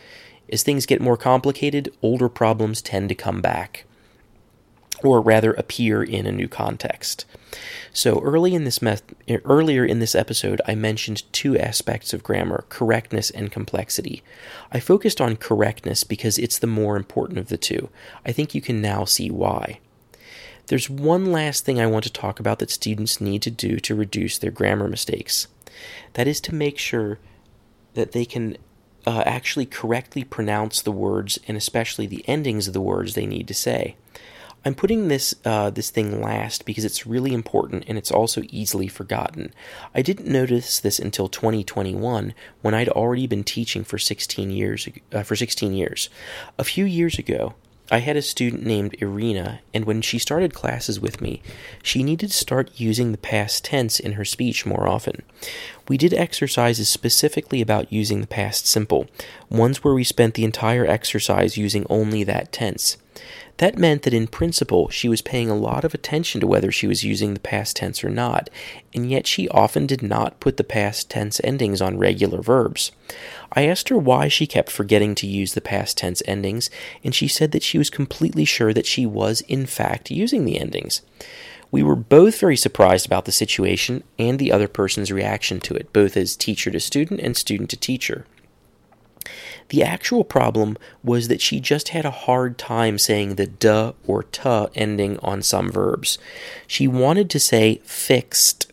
As 0.50 0.62
things 0.62 0.86
get 0.86 1.00
more 1.00 1.16
complicated, 1.16 1.92
older 2.02 2.28
problems 2.28 2.82
tend 2.82 3.08
to 3.08 3.14
come 3.14 3.40
back 3.40 3.84
or 5.02 5.20
rather 5.20 5.52
appear 5.52 6.02
in 6.02 6.26
a 6.26 6.32
new 6.32 6.48
context. 6.48 7.24
So 7.92 8.20
early 8.20 8.54
in 8.54 8.64
this 8.64 8.80
earlier 9.44 9.84
in 9.84 9.98
this 9.98 10.14
episode 10.14 10.60
I 10.66 10.74
mentioned 10.74 11.30
two 11.32 11.58
aspects 11.58 12.14
of 12.14 12.22
grammar, 12.22 12.64
correctness 12.68 13.30
and 13.30 13.52
complexity. 13.52 14.22
I 14.70 14.80
focused 14.80 15.20
on 15.20 15.36
correctness 15.36 16.04
because 16.04 16.38
it's 16.38 16.58
the 16.58 16.66
more 16.66 16.96
important 16.96 17.38
of 17.38 17.48
the 17.48 17.58
two. 17.58 17.90
I 18.24 18.32
think 18.32 18.54
you 18.54 18.62
can 18.62 18.80
now 18.80 19.04
see 19.04 19.30
why. 19.30 19.80
There's 20.68 20.88
one 20.88 21.32
last 21.32 21.64
thing 21.64 21.80
I 21.80 21.86
want 21.86 22.04
to 22.04 22.12
talk 22.12 22.40
about 22.40 22.58
that 22.60 22.70
students 22.70 23.20
need 23.20 23.42
to 23.42 23.50
do 23.50 23.78
to 23.80 23.94
reduce 23.94 24.38
their 24.38 24.50
grammar 24.50 24.88
mistakes. 24.88 25.48
That 26.14 26.28
is 26.28 26.40
to 26.42 26.54
make 26.54 26.78
sure 26.78 27.18
that 27.94 28.12
they 28.12 28.24
can 28.24 28.56
uh, 29.06 29.22
actually 29.26 29.66
correctly 29.66 30.24
pronounce 30.24 30.80
the 30.80 30.92
words 30.92 31.38
and 31.48 31.56
especially 31.56 32.06
the 32.06 32.26
endings 32.28 32.68
of 32.68 32.72
the 32.72 32.80
words 32.80 33.14
they 33.14 33.26
need 33.26 33.48
to 33.48 33.54
say. 33.54 33.96
I'm 34.64 34.74
putting 34.74 35.08
this 35.08 35.34
uh, 35.44 35.70
this 35.70 35.90
thing 35.90 36.20
last 36.20 36.64
because 36.64 36.84
it's 36.84 37.06
really 37.06 37.34
important 37.34 37.84
and 37.88 37.98
it's 37.98 38.12
also 38.12 38.42
easily 38.50 38.86
forgotten. 38.86 39.52
I 39.94 40.02
didn't 40.02 40.28
notice 40.28 40.78
this 40.78 40.98
until 40.98 41.28
2021 41.28 42.32
when 42.60 42.74
I'd 42.74 42.88
already 42.88 43.26
been 43.26 43.44
teaching 43.44 43.82
for 43.82 43.98
16 43.98 44.50
years 44.50 44.88
uh, 45.12 45.22
for 45.24 45.34
16 45.34 45.72
years. 45.72 46.08
A 46.58 46.64
few 46.64 46.84
years 46.84 47.18
ago, 47.18 47.54
I 47.90 47.98
had 47.98 48.16
a 48.16 48.22
student 48.22 48.64
named 48.64 48.96
Irina, 49.00 49.60
and 49.74 49.84
when 49.84 50.00
she 50.00 50.18
started 50.18 50.54
classes 50.54 50.98
with 50.98 51.20
me, 51.20 51.42
she 51.82 52.02
needed 52.02 52.30
to 52.30 52.36
start 52.36 52.70
using 52.80 53.12
the 53.12 53.18
past 53.18 53.64
tense 53.64 54.00
in 54.00 54.12
her 54.12 54.24
speech 54.24 54.64
more 54.64 54.88
often. 54.88 55.22
We 55.88 55.98
did 55.98 56.14
exercises 56.14 56.88
specifically 56.88 57.60
about 57.60 57.92
using 57.92 58.20
the 58.20 58.26
past 58.26 58.66
simple, 58.66 59.08
ones 59.50 59.84
where 59.84 59.92
we 59.92 60.04
spent 60.04 60.34
the 60.34 60.44
entire 60.44 60.86
exercise 60.86 61.58
using 61.58 61.84
only 61.90 62.24
that 62.24 62.50
tense. 62.50 62.96
That 63.62 63.78
meant 63.78 64.02
that 64.02 64.12
in 64.12 64.26
principle 64.26 64.88
she 64.88 65.08
was 65.08 65.22
paying 65.22 65.48
a 65.48 65.54
lot 65.54 65.84
of 65.84 65.94
attention 65.94 66.40
to 66.40 66.48
whether 66.48 66.72
she 66.72 66.88
was 66.88 67.04
using 67.04 67.32
the 67.32 67.38
past 67.38 67.76
tense 67.76 68.02
or 68.02 68.08
not, 68.08 68.50
and 68.92 69.08
yet 69.08 69.28
she 69.28 69.48
often 69.50 69.86
did 69.86 70.02
not 70.02 70.40
put 70.40 70.56
the 70.56 70.64
past 70.64 71.08
tense 71.08 71.40
endings 71.44 71.80
on 71.80 71.96
regular 71.96 72.42
verbs. 72.42 72.90
I 73.52 73.68
asked 73.68 73.88
her 73.88 73.96
why 73.96 74.26
she 74.26 74.48
kept 74.48 74.68
forgetting 74.68 75.14
to 75.14 75.28
use 75.28 75.54
the 75.54 75.60
past 75.60 75.96
tense 75.96 76.24
endings, 76.26 76.70
and 77.04 77.14
she 77.14 77.28
said 77.28 77.52
that 77.52 77.62
she 77.62 77.78
was 77.78 77.88
completely 77.88 78.44
sure 78.44 78.74
that 78.74 78.84
she 78.84 79.06
was, 79.06 79.42
in 79.42 79.66
fact, 79.66 80.10
using 80.10 80.44
the 80.44 80.58
endings. 80.58 81.02
We 81.70 81.84
were 81.84 81.94
both 81.94 82.40
very 82.40 82.56
surprised 82.56 83.06
about 83.06 83.26
the 83.26 83.30
situation 83.30 84.02
and 84.18 84.40
the 84.40 84.50
other 84.50 84.66
person's 84.66 85.12
reaction 85.12 85.60
to 85.60 85.76
it, 85.76 85.92
both 85.92 86.16
as 86.16 86.34
teacher 86.34 86.72
to 86.72 86.80
student 86.80 87.20
and 87.20 87.36
student 87.36 87.70
to 87.70 87.76
teacher. 87.76 88.26
The 89.68 89.82
actual 89.82 90.24
problem 90.24 90.76
was 91.02 91.28
that 91.28 91.40
she 91.40 91.60
just 91.60 91.90
had 91.90 92.04
a 92.04 92.10
hard 92.10 92.58
time 92.58 92.98
saying 92.98 93.34
the 93.34 93.46
duh 93.46 93.92
or 94.06 94.24
tuh 94.24 94.68
ending 94.74 95.18
on 95.20 95.42
some 95.42 95.70
verbs. 95.70 96.18
She 96.66 96.86
wanted 96.86 97.30
to 97.30 97.40
say 97.40 97.80
fixed, 97.84 98.72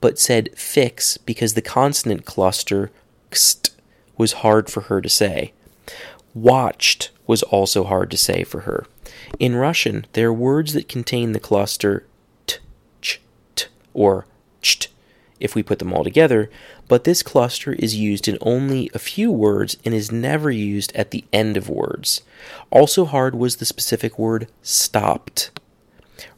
but 0.00 0.18
said 0.18 0.50
fix 0.56 1.18
because 1.18 1.54
the 1.54 1.62
consonant 1.62 2.24
cluster 2.24 2.90
xt 3.30 3.70
was 4.16 4.44
hard 4.44 4.70
for 4.70 4.82
her 4.82 5.00
to 5.00 5.08
say. 5.08 5.52
Watched 6.34 7.10
was 7.26 7.42
also 7.44 7.84
hard 7.84 8.10
to 8.10 8.16
say 8.16 8.44
for 8.44 8.60
her. 8.60 8.86
In 9.38 9.54
Russian, 9.54 10.06
there 10.14 10.28
are 10.28 10.32
words 10.32 10.72
that 10.72 10.88
contain 10.88 11.32
the 11.32 11.40
cluster 11.40 12.06
t, 12.46 12.58
ch, 13.00 13.20
t, 13.54 13.66
or 13.92 14.26
cht 14.62 14.88
if 15.40 15.54
we 15.54 15.62
put 15.62 15.78
them 15.78 15.92
all 15.92 16.04
together, 16.04 16.50
but 16.88 17.04
this 17.04 17.22
cluster 17.22 17.72
is 17.72 17.96
used 17.96 18.28
in 18.28 18.38
only 18.40 18.90
a 18.94 18.98
few 18.98 19.30
words 19.30 19.76
and 19.84 19.94
is 19.94 20.12
never 20.12 20.50
used 20.50 20.94
at 20.94 21.10
the 21.10 21.24
end 21.32 21.56
of 21.56 21.68
words. 21.68 22.22
Also 22.70 23.04
hard 23.04 23.34
was 23.34 23.56
the 23.56 23.64
specific 23.64 24.18
word 24.18 24.48
stopped. 24.62 25.50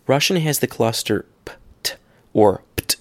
Russian 0.06 0.36
has 0.36 0.58
the 0.58 0.66
cluster 0.66 1.26
pt 1.44 1.96
or 2.32 2.62
pt, 2.76 2.96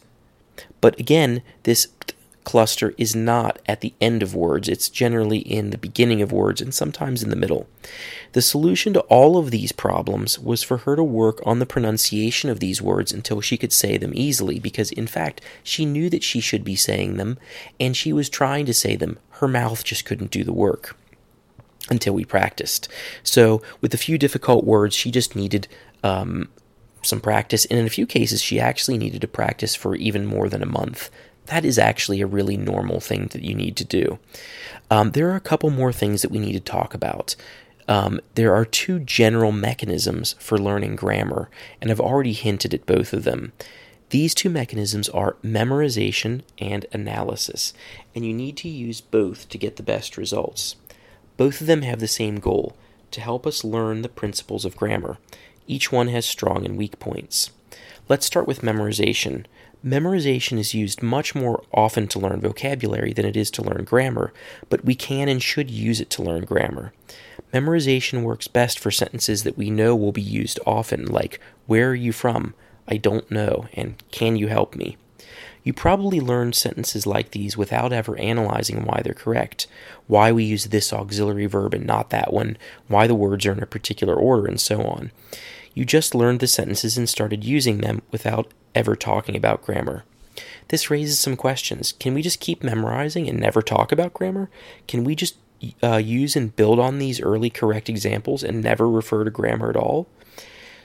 but 0.82 1.00
again, 1.00 1.42
this 1.64 1.86
pt 1.86 2.14
cluster 2.44 2.94
is 2.98 3.16
not 3.16 3.60
at 3.68 3.82
the 3.82 3.94
end 4.00 4.24
of 4.24 4.36
words, 4.36 4.68
it's 4.68 4.90
generally 4.90 5.40
in 5.40 5.70
the 5.70 5.78
beginning 5.78 6.22
of 6.22 6.32
words 6.32 6.62
and 6.62 6.74
sometimes 6.74 7.22
in 7.22 7.30
the 7.30 7.36
middle. 7.36 7.68
The 8.34 8.42
solution 8.42 8.94
to 8.94 9.02
all 9.02 9.38
of 9.38 9.52
these 9.52 9.72
problems 9.72 10.40
was 10.40 10.64
for 10.64 10.78
her 10.78 10.96
to 10.96 11.04
work 11.04 11.42
on 11.46 11.60
the 11.60 11.66
pronunciation 11.66 12.50
of 12.50 12.60
these 12.60 12.82
words 12.82 13.12
until 13.12 13.42
she 13.42 13.58
could 13.58 13.74
say 13.74 13.98
them 13.98 14.12
easily, 14.16 14.60
because 14.60 14.92
in 14.92 15.08
fact, 15.08 15.42
she 15.64 15.86
knew 15.86 16.10
that 16.10 16.24
she 16.24 16.40
should 16.40 16.64
be 16.64 16.76
saying 16.76 17.18
them, 17.18 17.38
and 17.80 17.96
she 17.96 18.14
was 18.14 18.30
trying 18.30 18.66
to 18.66 18.74
say 18.74 18.96
them. 18.96 19.20
Her 19.32 19.48
mouth 19.48 19.84
just 19.84 20.06
couldn't 20.06 20.32
do 20.32 20.44
the 20.44 20.54
work 20.54 20.96
until 21.90 22.14
we 22.14 22.26
practiced. 22.26 22.88
So, 23.24 23.62
with 23.82 23.94
a 23.94 23.98
few 23.98 24.18
difficult 24.18 24.64
words, 24.64 24.96
she 24.96 25.12
just 25.12 25.36
needed 25.36 25.68
um, 26.04 26.50
some 27.02 27.22
practice, 27.22 27.66
and 27.66 27.80
in 27.80 27.86
a 27.86 27.92
few 27.92 28.06
cases, 28.06 28.42
she 28.42 28.60
actually 28.60 28.98
needed 28.98 29.22
to 29.22 29.28
practice 29.28 29.76
for 29.76 29.96
even 29.96 30.26
more 30.26 30.50
than 30.50 30.62
a 30.62 30.68
month 30.68 31.10
that 31.50 31.66
is 31.66 31.78
actually 31.78 32.22
a 32.22 32.28
really 32.28 32.58
normal 32.58 33.00
thing 33.00 33.28
that 33.32 33.44
you 33.44 33.54
need 33.54 33.76
to 33.78 33.86
do. 33.86 34.20
Um, 34.92 35.12
there 35.12 35.30
are 35.32 35.36
a 35.36 35.42
couple 35.42 35.70
more 35.70 35.92
things 35.92 36.22
that 36.22 36.32
we 36.32 36.40
need 36.40 36.54
to 36.54 36.60
talk 36.60 36.94
about. 36.94 37.36
Um, 37.88 38.22
there 38.36 38.54
are 38.54 38.66
two 38.66 39.00
general 39.00 39.52
mechanisms 39.52 40.36
for 40.40 40.60
learning 40.60 40.96
grammar, 40.96 41.50
and 41.82 41.90
I've 41.90 42.00
already 42.00 42.34
hinted 42.34 42.74
at 42.74 42.86
both 42.86 43.14
of 43.14 43.24
them. 43.24 43.52
These 44.12 44.36
two 44.36 44.50
mechanisms 44.50 45.10
are 45.10 45.38
memorization 45.44 46.42
and 46.60 46.86
analysis, 46.92 47.74
and 48.14 48.26
you 48.26 48.34
need 48.34 48.58
to 48.58 48.70
use 48.70 49.02
both 49.02 49.50
to 49.50 49.58
get 49.58 49.76
the 49.76 49.84
best 49.84 50.18
results. 50.18 50.76
Both 51.38 51.62
of 51.62 51.68
them 51.68 51.82
have 51.82 52.00
the 52.00 52.08
same 52.08 52.40
goal 52.40 52.76
to 53.12 53.22
help 53.22 53.48
us 53.48 53.64
learn 53.64 54.02
the 54.02 54.10
principles 54.10 54.66
of 54.66 54.78
grammar. 54.78 55.18
Each 55.68 55.92
one 55.92 56.10
has 56.10 56.26
strong 56.26 56.66
and 56.66 56.78
weak 56.78 57.00
points. 57.00 57.52
Let's 58.08 58.26
start 58.26 58.48
with 58.48 58.62
memorization. 58.62 59.46
Memorization 59.86 60.60
is 60.60 60.74
used 60.74 61.02
much 61.02 61.34
more 61.34 61.64
often 61.74 62.08
to 62.10 62.20
learn 62.20 62.42
vocabulary 62.42 63.14
than 63.14 63.26
it 63.26 63.38
is 63.38 63.50
to 63.52 63.62
learn 63.62 63.86
grammar, 63.86 64.34
but 64.68 64.84
we 64.84 64.94
can 64.94 65.30
and 65.30 65.42
should 65.42 65.72
use 65.72 66.02
it 66.02 66.10
to 66.12 66.22
learn 66.22 66.44
grammar. 66.44 66.92
Memorization 67.54 68.24
works 68.24 68.50
best 68.50 68.78
for 68.78 68.92
sentences 68.92 69.44
that 69.44 69.58
we 69.58 69.70
know 69.72 69.96
will 69.96 70.12
be 70.12 70.22
used 70.22 70.60
often, 70.66 71.06
like, 71.06 71.40
Where 71.66 71.90
are 71.92 71.96
you 71.96 72.12
from? 72.12 72.56
I 72.90 72.98
don't 72.98 73.30
know, 73.32 73.68
and 73.74 74.02
Can 74.12 74.36
you 74.36 74.48
help 74.48 74.76
me? 74.76 74.98
You 75.70 75.74
probably 75.74 76.20
learned 76.20 76.56
sentences 76.56 77.06
like 77.06 77.30
these 77.30 77.56
without 77.56 77.94
ever 77.94 78.18
analyzing 78.18 78.86
why 78.86 79.02
they're 79.04 79.14
correct, 79.14 79.68
why 80.08 80.32
we 80.32 80.44
use 80.44 80.66
this 80.66 80.92
auxiliary 80.92 81.46
verb 81.46 81.76
and 81.76 81.86
not 81.86 82.10
that 82.10 82.34
one, 82.34 82.58
why 82.88 83.06
the 83.06 83.14
words 83.14 83.46
are 83.46 83.52
in 83.52 83.62
a 83.62 83.68
particular 83.68 84.16
order, 84.16 84.48
and 84.48 84.60
so 84.60 84.82
on. 84.82 85.12
You 85.76 85.86
just 85.86 86.16
learned 86.16 86.40
the 86.40 86.48
sentences 86.48 86.98
and 86.98 87.08
started 87.08 87.44
using 87.44 87.82
them 87.82 88.02
without 88.10 88.52
ever 88.74 88.96
talking 88.96 89.36
about 89.36 89.62
grammar. 89.62 90.06
This 90.70 90.90
raises 90.90 91.20
some 91.20 91.36
questions. 91.36 91.92
Can 91.92 92.16
we 92.16 92.24
just 92.24 92.40
keep 92.40 92.64
memorizing 92.64 93.30
and 93.30 93.40
never 93.40 93.62
talk 93.62 93.92
about 93.92 94.16
grammar? 94.16 94.50
Can 94.88 95.04
we 95.04 95.14
just 95.14 95.36
uh, 95.84 95.98
use 95.98 96.36
and 96.36 96.56
build 96.56 96.80
on 96.80 96.98
these 96.98 97.22
early 97.22 97.52
correct 97.52 97.90
examples 97.90 98.44
and 98.44 98.64
never 98.64 98.90
refer 98.90 99.24
to 99.24 99.30
grammar 99.30 99.70
at 99.70 99.76
all? 99.76 100.08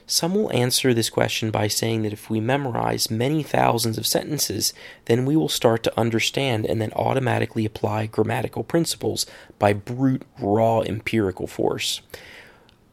Some 0.07 0.35
will 0.35 0.53
answer 0.53 0.93
this 0.93 1.09
question 1.09 1.49
by 1.49 1.67
saying 1.67 2.03
that 2.03 2.13
if 2.13 2.29
we 2.29 2.39
memorize 2.39 3.09
many 3.09 3.41
thousands 3.41 3.97
of 3.97 4.05
sentences, 4.05 4.71
then 5.05 5.25
we 5.25 5.35
will 5.35 5.49
start 5.49 5.81
to 5.83 5.99
understand 5.99 6.65
and 6.65 6.79
then 6.79 6.93
automatically 6.93 7.65
apply 7.65 8.05
grammatical 8.05 8.63
principles 8.63 9.25
by 9.57 9.73
brute, 9.73 10.21
raw 10.39 10.81
empirical 10.81 11.47
force. 11.47 12.01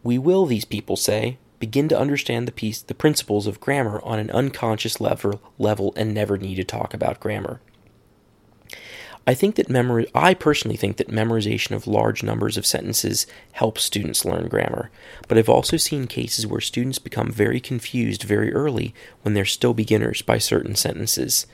We 0.03 0.17
will, 0.17 0.47
these 0.47 0.65
people 0.65 0.97
say, 0.97 1.37
begin 1.59 1.89
to 1.89 1.99
understand 1.99 2.49
the 2.49 2.53
piece, 2.53 2.81
the 2.81 2.95
principles 2.95 3.47
of 3.47 3.61
grammar 3.61 4.01
on 4.03 4.19
an 4.19 4.31
unconscious 4.31 5.01
level, 5.01 5.41
level 5.59 5.93
and 5.97 6.15
never 6.15 6.39
need 6.39 6.57
to 6.57 6.65
talk 6.65 6.95
about 6.95 7.21
grammar. 7.21 7.61
I 9.27 9.35
think 9.35 9.55
that 9.55 9.71
memory 9.71 10.09
I 10.15 10.35
personally 10.35 10.77
think 10.77 10.97
that 10.97 11.09
memorization 11.09 11.77
of 11.77 11.87
large 11.87 12.25
numbers 12.25 12.57
of 12.57 12.67
sentences 12.67 13.27
helps 13.53 13.85
students 13.85 14.25
learn 14.25 14.49
grammar, 14.49 14.91
but 15.29 15.39
I've 15.39 15.49
also 15.49 15.77
seen 15.77 16.09
cases 16.09 16.47
where 16.47 16.61
students 16.61 16.99
become 16.99 17.31
very 17.31 17.61
confused 17.61 18.25
very 18.25 18.53
early 18.53 18.95
when 19.23 19.35
they're 19.35 19.45
still 19.45 19.75
beginners 19.75 20.23
by 20.23 20.39
certain 20.39 20.75
sentences. 20.75 21.47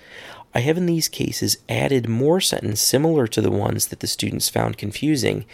I 0.55 0.61
have 0.61 0.79
in 0.79 0.87
these 0.87 1.09
cases 1.09 1.59
added 1.69 2.09
more 2.09 2.41
sentences 2.41 2.81
similar 2.81 3.27
to 3.27 3.43
the 3.43 3.51
ones 3.51 3.89
that 3.89 4.01
the 4.01 4.07
students 4.07 4.49
found 4.49 4.79
confusing, 4.79 5.45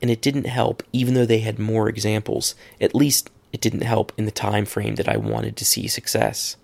and 0.00 0.10
it 0.10 0.22
didn't 0.22 0.46
help 0.46 0.82
even 0.90 1.12
though 1.12 1.26
they 1.26 1.40
had 1.40 1.58
more 1.58 1.88
examples, 1.88 2.54
at 2.80 2.94
least 2.94 3.28
it 3.52 3.60
didn't 3.60 3.82
help 3.82 4.12
in 4.16 4.24
the 4.24 4.30
time 4.30 4.64
frame 4.64 4.96
that 4.96 5.08
I 5.08 5.16
wanted 5.16 5.56
to 5.56 5.64
see 5.64 5.88
success. 5.88 6.56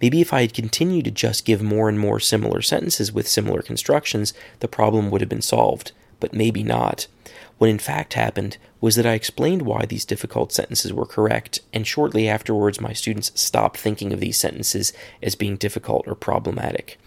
Maybe 0.00 0.20
if 0.20 0.32
I 0.32 0.42
had 0.42 0.54
continued 0.54 1.04
to 1.04 1.10
just 1.10 1.44
give 1.44 1.62
more 1.62 1.88
and 1.88 1.98
more 1.98 2.20
similar 2.20 2.62
sentences 2.62 3.12
with 3.12 3.28
similar 3.28 3.62
constructions, 3.62 4.32
the 4.60 4.68
problem 4.68 5.10
would 5.10 5.20
have 5.20 5.30
been 5.30 5.42
solved, 5.42 5.92
but 6.20 6.32
maybe 6.32 6.62
not. 6.62 7.06
What 7.58 7.70
in 7.70 7.78
fact 7.78 8.14
happened 8.14 8.56
was 8.80 8.96
that 8.96 9.06
I 9.06 9.12
explained 9.12 9.62
why 9.62 9.86
these 9.86 10.04
difficult 10.04 10.52
sentences 10.52 10.92
were 10.92 11.06
correct, 11.06 11.60
and 11.72 11.86
shortly 11.86 12.28
afterwards 12.28 12.80
my 12.80 12.92
students 12.92 13.30
stopped 13.40 13.78
thinking 13.78 14.12
of 14.12 14.18
these 14.18 14.36
sentences 14.36 14.92
as 15.22 15.36
being 15.36 15.56
difficult 15.56 16.08
or 16.08 16.16
problematic. 16.16 16.98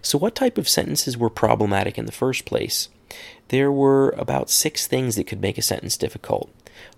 So, 0.00 0.16
what 0.16 0.36
type 0.36 0.56
of 0.56 0.68
sentences 0.68 1.18
were 1.18 1.30
problematic 1.30 1.98
in 1.98 2.06
the 2.06 2.12
first 2.12 2.44
place? 2.44 2.88
There 3.48 3.72
were 3.72 4.10
about 4.10 4.50
six 4.50 4.86
things 4.86 5.16
that 5.16 5.26
could 5.26 5.40
make 5.40 5.58
a 5.58 5.62
sentence 5.62 5.96
difficult. 5.96 6.48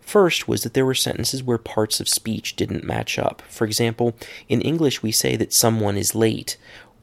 First 0.00 0.46
was 0.46 0.62
that 0.62 0.74
there 0.74 0.86
were 0.86 0.94
sentences 0.94 1.42
where 1.42 1.58
parts 1.58 2.00
of 2.00 2.08
speech 2.08 2.56
didn't 2.56 2.84
match 2.84 3.18
up. 3.18 3.42
For 3.48 3.64
example, 3.64 4.14
in 4.48 4.60
English 4.60 5.02
we 5.02 5.12
say 5.12 5.36
that 5.36 5.52
someone 5.52 5.96
is 5.96 6.14
late, 6.14 6.56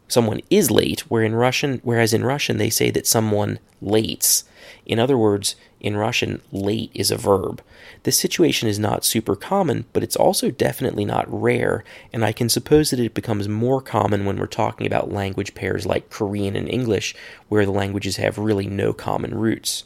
someone 0.07 0.41
is 0.49 0.71
late, 0.71 1.01
where 1.09 1.23
in 1.23 1.35
Russian, 1.35 1.81
whereas 1.83 2.13
in 2.13 2.23
Russian 2.23 2.57
they 2.57 2.69
say 2.69 2.91
that 2.91 3.07
someone 3.07 3.59
lates. 3.81 4.43
In 4.85 4.99
other 4.99 5.17
words, 5.17 5.55
in 5.83 5.97
Russian, 5.97 6.41
late 6.51 6.91
is 6.93 7.11
a 7.11 7.17
verb. 7.17 7.61
This 8.03 8.17
situation 8.17 8.69
is 8.69 8.79
not 8.79 9.03
super 9.03 9.35
common, 9.35 9.85
but 9.91 10.01
it's 10.01 10.15
also 10.15 10.49
definitely 10.49 11.03
not 11.03 11.25
rare, 11.29 11.83
and 12.13 12.23
I 12.23 12.31
can 12.31 12.47
suppose 12.47 12.89
that 12.89 12.99
it 12.99 13.13
becomes 13.13 13.49
more 13.49 13.81
common 13.81 14.23
when 14.23 14.37
we're 14.37 14.45
talking 14.45 14.87
about 14.87 15.11
language 15.11 15.53
pairs 15.55 15.85
like 15.85 16.09
Korean 16.09 16.55
and 16.55 16.69
English, 16.69 17.13
where 17.49 17.65
the 17.65 17.71
languages 17.71 18.15
have 18.15 18.37
really 18.37 18.67
no 18.67 18.93
common 18.93 19.35
roots. 19.35 19.83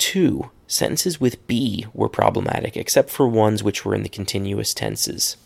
Two, 0.00 0.50
sentences 0.66 1.20
with 1.20 1.46
be 1.46 1.84
were 1.92 2.08
problematic, 2.08 2.74
except 2.74 3.10
for 3.10 3.28
ones 3.28 3.62
which 3.62 3.84
were 3.84 3.94
in 3.94 4.02
the 4.02 4.08
continuous 4.08 4.72
tenses. 4.72 5.36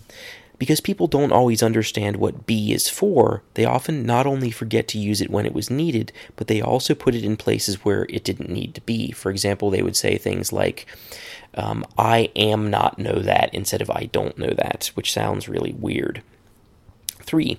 Because 0.58 0.80
people 0.80 1.08
don't 1.08 1.32
always 1.32 1.61
understand 1.61 2.16
what 2.16 2.46
be 2.46 2.73
is 2.73 2.88
for, 2.88 3.42
they 3.54 3.64
often 3.64 4.06
not 4.06 4.28
only 4.28 4.52
forget 4.52 4.87
to 4.88 4.99
use 4.99 5.20
it 5.20 5.28
when 5.28 5.44
it 5.44 5.54
was 5.54 5.70
needed, 5.70 6.12
but 6.37 6.46
they 6.46 6.62
also 6.62 6.94
put 6.94 7.16
it 7.16 7.25
in 7.25 7.37
places 7.37 7.84
where 7.84 8.06
it 8.08 8.23
didn't 8.23 8.49
need 8.49 8.76
to 8.76 8.80
be. 8.82 9.11
For 9.11 9.32
example, 9.32 9.70
they 9.70 9.82
would 9.82 9.96
say 9.96 10.16
things 10.16 10.52
like, 10.52 10.87
um, 11.54 11.84
I 11.99 12.30
am 12.37 12.70
not 12.70 12.96
know 12.96 13.18
that 13.18 13.52
instead 13.52 13.82
of 13.82 13.90
I 13.90 14.08
don't 14.12 14.38
know 14.38 14.54
that, 14.56 14.92
which 14.94 15.12
sounds 15.12 15.49
really 15.49 15.73
weird. 15.73 16.23
Three, 17.23 17.58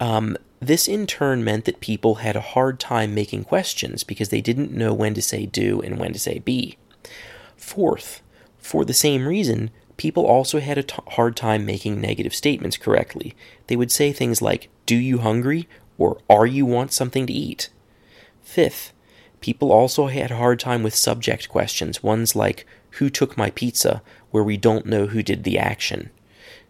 um, 0.00 0.36
this 0.66 0.88
in 0.88 1.06
turn 1.06 1.44
meant 1.44 1.64
that 1.64 1.80
people 1.80 2.16
had 2.16 2.36
a 2.36 2.40
hard 2.40 2.78
time 2.78 3.14
making 3.14 3.44
questions 3.44 4.04
because 4.04 4.28
they 4.28 4.40
didn't 4.40 4.72
know 4.72 4.92
when 4.92 5.14
to 5.14 5.22
say 5.22 5.46
do 5.46 5.80
and 5.80 5.98
when 5.98 6.12
to 6.12 6.18
say 6.18 6.38
be. 6.38 6.76
Fourth, 7.56 8.22
for 8.58 8.84
the 8.84 8.94
same 8.94 9.26
reason, 9.26 9.70
people 9.96 10.24
also 10.24 10.60
had 10.60 10.78
a 10.78 10.82
t- 10.82 10.96
hard 11.08 11.36
time 11.36 11.66
making 11.66 12.00
negative 12.00 12.34
statements 12.34 12.76
correctly. 12.76 13.34
They 13.66 13.76
would 13.76 13.92
say 13.92 14.12
things 14.12 14.42
like, 14.42 14.68
Do 14.86 14.96
you 14.96 15.18
hungry? 15.18 15.68
or 15.98 16.18
Are 16.28 16.46
you 16.46 16.66
want 16.66 16.92
something 16.92 17.26
to 17.26 17.32
eat? 17.32 17.70
Fifth, 18.42 18.92
people 19.40 19.72
also 19.72 20.06
had 20.06 20.30
a 20.30 20.36
hard 20.36 20.60
time 20.60 20.82
with 20.82 20.94
subject 20.94 21.48
questions, 21.48 22.02
ones 22.02 22.36
like, 22.36 22.66
Who 22.92 23.10
took 23.10 23.36
my 23.36 23.50
pizza? 23.50 24.02
where 24.30 24.42
we 24.42 24.56
don't 24.56 24.86
know 24.86 25.08
who 25.08 25.22
did 25.22 25.44
the 25.44 25.58
action. 25.58 26.10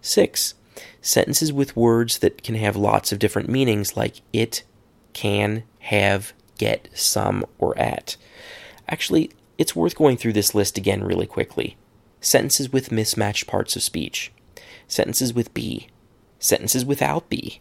Six, 0.00 0.54
sentences 1.00 1.52
with 1.52 1.76
words 1.76 2.18
that 2.18 2.42
can 2.42 2.54
have 2.54 2.76
lots 2.76 3.12
of 3.12 3.18
different 3.18 3.48
meanings, 3.48 3.96
like 3.96 4.22
it, 4.32 4.62
can, 5.12 5.64
have, 5.80 6.32
get, 6.58 6.88
some, 6.94 7.44
or 7.58 7.76
at. 7.78 8.16
Actually, 8.88 9.30
it's 9.58 9.76
worth 9.76 9.96
going 9.96 10.16
through 10.16 10.32
this 10.32 10.54
list 10.54 10.78
again 10.78 11.04
really 11.04 11.26
quickly. 11.26 11.76
Sentences 12.20 12.72
with 12.72 12.92
mismatched 12.92 13.46
parts 13.46 13.76
of 13.76 13.82
speech, 13.82 14.32
sentences 14.86 15.34
with 15.34 15.52
be, 15.54 15.88
sentences 16.38 16.84
without 16.84 17.28
be, 17.28 17.60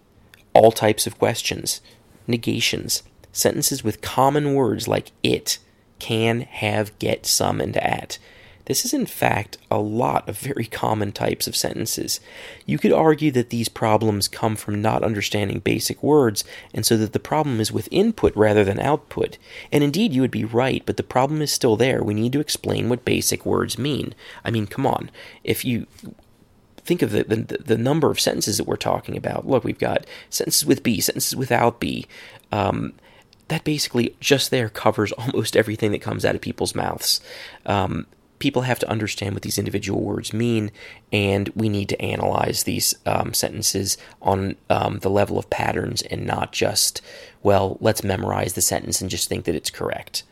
all 0.54 0.72
types 0.72 1.08
of 1.08 1.18
questions, 1.18 1.82
negations, 2.28 3.04
sentences 3.32 3.84
with 3.84 4.02
common 4.02 4.54
words 4.54 4.88
like 4.88 5.12
it, 5.24 5.58
can, 6.00 6.42
have, 6.42 6.98
get, 7.00 7.26
some, 7.26 7.62
and 7.62 7.78
at. 7.78 8.18
This 8.66 8.86
is, 8.86 8.94
in 8.94 9.06
fact, 9.06 9.58
a 9.70 9.80
lot 9.80 10.28
of 10.30 10.38
very 10.38 10.66
common 10.66 11.12
types 11.12 11.48
of 11.48 11.56
sentences. 11.56 12.20
You 12.66 12.78
could 12.78 12.92
argue 12.92 13.32
that 13.32 13.50
these 13.50 13.70
problems 13.70 14.28
come 14.28 14.56
from 14.56 14.82
not 14.82 15.04
understanding 15.04 15.60
basic 15.60 16.02
words, 16.04 16.44
and 16.74 16.86
so 16.86 16.98
that 16.98 17.14
the 17.14 17.20
problem 17.20 17.60
is 17.60 17.72
with 17.72 17.88
input 17.92 18.36
rather 18.36 18.64
than 18.64 18.80
output. 18.80 19.38
And 19.72 19.84
indeed, 19.84 20.14
you 20.14 20.22
would 20.22 20.32
be 20.32 20.46
right, 20.46 20.84
but 20.86 20.98
the 20.98 21.04
problem 21.04 21.42
is 21.42 21.52
still 21.52 21.76
there. 21.76 22.04
We 22.04 22.14
need 22.14 22.34
to 22.34 22.40
explain 22.40 22.90
what 22.90 23.06
basic 23.06 23.46
words 23.46 23.78
mean. 23.78 24.14
I 24.44 24.52
mean, 24.52 24.68
come 24.68 24.86
on. 24.86 25.10
If 25.44 25.66
you 25.66 25.88
think 26.84 27.02
of 27.02 27.12
the, 27.12 27.24
the, 27.24 27.58
the 27.58 27.78
number 27.78 28.10
of 28.10 28.20
sentences 28.20 28.58
that 28.58 28.68
we're 28.68 28.76
talking 28.76 29.18
about, 29.18 29.48
look, 29.48 29.64
we've 29.64 29.80
got 29.80 30.06
sentences 30.30 30.66
with 30.66 30.84
be, 30.84 31.00
sentences 31.02 31.36
without 31.36 31.80
be. 31.80 32.08
Um, 32.52 32.94
that 33.52 33.64
basically 33.66 34.16
just 34.20 34.50
there 34.50 34.70
covers 34.70 35.12
almost 35.18 35.56
everything 35.56 35.92
that 35.92 36.02
comes 36.02 36.26
out 36.26 36.36
of 36.36 36.42
people's 36.42 36.74
mouths. 36.74 37.22
Um, 37.66 38.08
people 38.42 38.64
have 38.64 38.80
to 38.80 38.90
understand 38.90 39.36
what 39.36 39.44
these 39.44 39.60
individual 39.60 40.02
words 40.02 40.34
mean, 40.34 40.72
and 41.14 41.50
we 41.50 41.70
need 41.70 41.88
to 41.88 42.02
analyze 42.02 42.64
these 42.64 42.96
um, 43.06 43.36
sentences 43.36 43.98
on 44.22 44.56
um, 44.70 44.98
the 45.00 45.12
level 45.12 45.38
of 45.38 45.50
patterns 45.52 46.02
and 46.02 46.26
not 46.26 46.52
just, 46.52 47.02
well, 47.44 47.78
let's 47.80 48.04
memorize 48.04 48.54
the 48.54 48.62
sentence 48.62 49.00
and 49.00 49.12
just 49.12 49.30
think 49.30 49.46
that 49.46 49.54
it's 49.54 49.70
correct. 49.70 50.24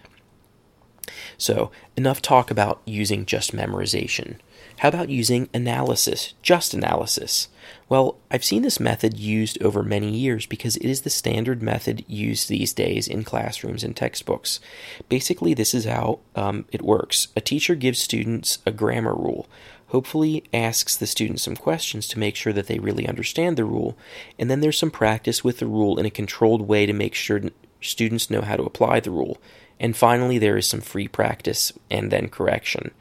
So, 1.37 1.71
enough 1.95 2.19
talk 2.21 2.49
about 2.49 2.81
using 2.83 3.25
just 3.25 3.55
memorization. 3.55 4.37
How 4.79 4.87
about 4.87 5.09
using 5.09 5.49
analysis, 5.53 6.35
just 6.41 6.73
analysis? 6.73 7.49
Well, 7.89 8.17
I've 8.31 8.45
seen 8.45 8.61
this 8.61 8.79
method 8.79 9.19
used 9.19 9.61
over 9.61 9.83
many 9.83 10.15
years 10.15 10.45
because 10.45 10.77
it 10.77 10.85
is 10.85 11.01
the 11.01 11.09
standard 11.09 11.61
method 11.61 12.05
used 12.07 12.47
these 12.47 12.71
days 12.71 13.05
in 13.05 13.25
classrooms 13.25 13.83
and 13.83 13.93
textbooks. 13.93 14.61
Basically, 15.09 15.53
this 15.53 15.73
is 15.73 15.83
how 15.83 16.19
um, 16.33 16.63
it 16.71 16.81
works 16.81 17.27
a 17.35 17.41
teacher 17.41 17.75
gives 17.75 17.99
students 17.99 18.59
a 18.65 18.71
grammar 18.71 19.13
rule, 19.13 19.49
hopefully 19.87 20.45
asks 20.53 20.95
the 20.95 21.07
students 21.07 21.43
some 21.43 21.57
questions 21.57 22.07
to 22.07 22.19
make 22.19 22.37
sure 22.37 22.53
that 22.53 22.67
they 22.67 22.79
really 22.79 23.05
understand 23.05 23.57
the 23.57 23.65
rule, 23.65 23.97
and 24.39 24.49
then 24.49 24.61
there's 24.61 24.77
some 24.77 24.91
practice 24.91 25.43
with 25.43 25.59
the 25.59 25.67
rule 25.67 25.99
in 25.99 26.05
a 26.05 26.09
controlled 26.09 26.61
way 26.61 26.85
to 26.85 26.93
make 26.93 27.15
sure 27.15 27.41
students 27.81 28.29
know 28.29 28.43
how 28.43 28.55
to 28.55 28.63
apply 28.63 29.01
the 29.01 29.11
rule. 29.11 29.41
And 29.77 29.97
finally, 29.97 30.37
there 30.37 30.55
is 30.55 30.67
some 30.67 30.81
free 30.81 31.09
practice 31.09 31.73
and 31.91 32.11
then 32.11 32.29
correction. 32.29 32.91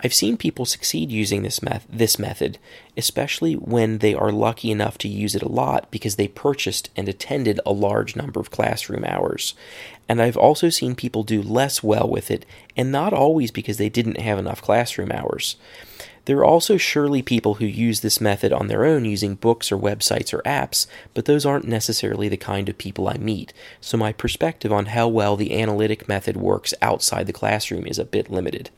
I've 0.00 0.14
seen 0.14 0.36
people 0.36 0.66
succeed 0.66 1.10
using 1.10 1.42
this, 1.42 1.62
meth- 1.62 1.86
this 1.88 2.18
method, 2.18 2.58
especially 2.96 3.54
when 3.54 3.98
they 3.98 4.14
are 4.14 4.32
lucky 4.32 4.70
enough 4.70 4.98
to 4.98 5.08
use 5.08 5.34
it 5.34 5.42
a 5.42 5.48
lot 5.48 5.90
because 5.90 6.16
they 6.16 6.28
purchased 6.28 6.90
and 6.96 7.08
attended 7.08 7.60
a 7.64 7.72
large 7.72 8.16
number 8.16 8.40
of 8.40 8.50
classroom 8.50 9.04
hours. 9.04 9.54
And 10.08 10.20
I've 10.20 10.36
also 10.36 10.68
seen 10.68 10.94
people 10.94 11.22
do 11.22 11.40
less 11.40 11.82
well 11.82 12.08
with 12.08 12.30
it, 12.30 12.44
and 12.76 12.90
not 12.90 13.12
always 13.12 13.50
because 13.50 13.76
they 13.76 13.88
didn't 13.88 14.20
have 14.20 14.38
enough 14.38 14.60
classroom 14.60 15.12
hours. 15.12 15.56
There 16.24 16.38
are 16.38 16.44
also 16.44 16.76
surely 16.76 17.20
people 17.20 17.54
who 17.54 17.66
use 17.66 18.00
this 18.00 18.20
method 18.20 18.52
on 18.52 18.68
their 18.68 18.84
own 18.84 19.04
using 19.04 19.34
books 19.34 19.72
or 19.72 19.76
websites 19.76 20.32
or 20.32 20.40
apps, 20.42 20.86
but 21.14 21.24
those 21.24 21.44
aren't 21.44 21.66
necessarily 21.66 22.28
the 22.28 22.36
kind 22.36 22.68
of 22.68 22.78
people 22.78 23.08
I 23.08 23.16
meet, 23.16 23.52
so 23.80 23.96
my 23.96 24.12
perspective 24.12 24.72
on 24.72 24.86
how 24.86 25.08
well 25.08 25.36
the 25.36 25.60
analytic 25.60 26.08
method 26.08 26.36
works 26.36 26.74
outside 26.80 27.26
the 27.26 27.32
classroom 27.32 27.86
is 27.86 27.98
a 27.98 28.04
bit 28.04 28.30
limited. 28.30 28.70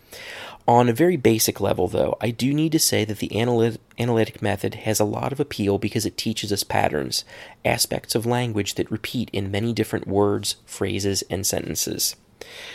On 0.66 0.88
a 0.88 0.94
very 0.94 1.18
basic 1.18 1.60
level, 1.60 1.88
though, 1.88 2.16
I 2.22 2.30
do 2.30 2.54
need 2.54 2.72
to 2.72 2.78
say 2.78 3.04
that 3.04 3.18
the 3.18 3.36
analytic 3.36 4.40
method 4.40 4.74
has 4.76 4.98
a 4.98 5.04
lot 5.04 5.30
of 5.30 5.38
appeal 5.38 5.76
because 5.76 6.06
it 6.06 6.16
teaches 6.16 6.50
us 6.50 6.64
patterns, 6.64 7.26
aspects 7.66 8.14
of 8.14 8.24
language 8.24 8.76
that 8.76 8.90
repeat 8.90 9.28
in 9.30 9.50
many 9.50 9.74
different 9.74 10.06
words, 10.06 10.56
phrases, 10.64 11.22
and 11.28 11.46
sentences. 11.46 12.16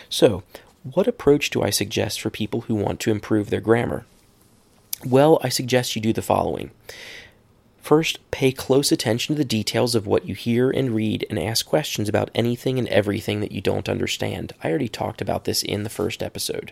So, 0.07 0.43
what 0.83 1.07
approach 1.07 1.49
do 1.49 1.63
I 1.63 1.71
suggest 1.71 2.21
for 2.21 2.29
people 2.29 2.61
who 2.61 2.75
want 2.75 2.99
to 3.01 3.11
improve 3.11 3.49
their 3.49 3.59
grammar? 3.59 4.05
Well, 5.03 5.39
I 5.43 5.49
suggest 5.49 5.95
you 5.95 6.01
do 6.01 6.13
the 6.13 6.21
following. 6.21 6.69
First, 7.81 8.19
pay 8.29 8.51
close 8.51 8.91
attention 8.91 9.33
to 9.33 9.39
the 9.39 9.45
details 9.45 9.95
of 9.95 10.05
what 10.05 10.27
you 10.27 10.35
hear 10.35 10.69
and 10.69 10.91
read 10.91 11.25
and 11.27 11.39
ask 11.39 11.65
questions 11.65 12.07
about 12.07 12.29
anything 12.35 12.77
and 12.77 12.87
everything 12.89 13.39
that 13.39 13.51
you 13.51 13.61
don't 13.61 13.89
understand. 13.89 14.53
I 14.63 14.69
already 14.69 14.89
talked 14.89 15.21
about 15.21 15.45
this 15.45 15.63
in 15.63 15.81
the 15.81 15.89
first 15.89 16.21
episode. 16.21 16.71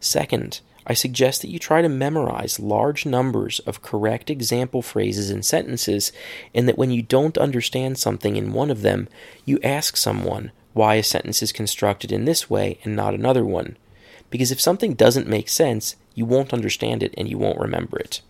Second, 0.00 0.60
I 0.86 0.94
suggest 0.94 1.42
that 1.42 1.50
you 1.50 1.58
try 1.58 1.82
to 1.82 1.88
memorize 1.88 2.58
large 2.58 3.06
numbers 3.06 3.60
of 3.60 3.82
correct 3.82 4.30
example 4.30 4.82
phrases 4.82 5.30
and 5.30 5.44
sentences, 5.44 6.10
and 6.54 6.66
that 6.66 6.78
when 6.78 6.90
you 6.90 7.02
don't 7.02 7.38
understand 7.38 7.98
something 7.98 8.36
in 8.36 8.52
one 8.52 8.70
of 8.70 8.82
them, 8.82 9.08
you 9.44 9.60
ask 9.62 9.96
someone 9.96 10.50
why 10.72 10.94
a 10.94 11.02
sentence 11.02 11.42
is 11.42 11.52
constructed 11.52 12.10
in 12.10 12.24
this 12.24 12.48
way 12.48 12.78
and 12.82 12.96
not 12.96 13.14
another 13.14 13.44
one. 13.44 13.76
Because 14.30 14.50
if 14.50 14.60
something 14.60 14.94
doesn't 14.94 15.28
make 15.28 15.48
sense, 15.48 15.96
you 16.14 16.24
won't 16.24 16.52
understand 16.52 17.02
it 17.02 17.14
and 17.16 17.28
you 17.28 17.36
won't 17.36 17.58
remember 17.58 17.98
it. 17.98 18.20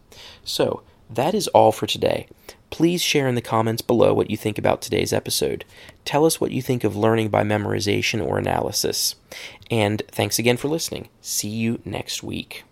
So, 0.44 0.82
that 1.08 1.34
is 1.34 1.48
all 1.48 1.72
for 1.72 1.86
today. 1.86 2.26
Please 2.70 3.02
share 3.02 3.26
in 3.26 3.34
the 3.34 3.40
comments 3.40 3.82
below 3.82 4.14
what 4.14 4.30
you 4.30 4.36
think 4.36 4.56
about 4.56 4.80
today's 4.80 5.12
episode. 5.12 5.64
Tell 6.04 6.24
us 6.24 6.40
what 6.40 6.52
you 6.52 6.62
think 6.62 6.84
of 6.84 6.94
learning 6.96 7.28
by 7.28 7.42
memorization 7.42 8.24
or 8.24 8.38
analysis. 8.38 9.16
And 9.70 10.02
thanks 10.10 10.38
again 10.38 10.56
for 10.56 10.68
listening. 10.68 11.08
See 11.20 11.48
you 11.48 11.80
next 11.84 12.22
week. 12.22 12.64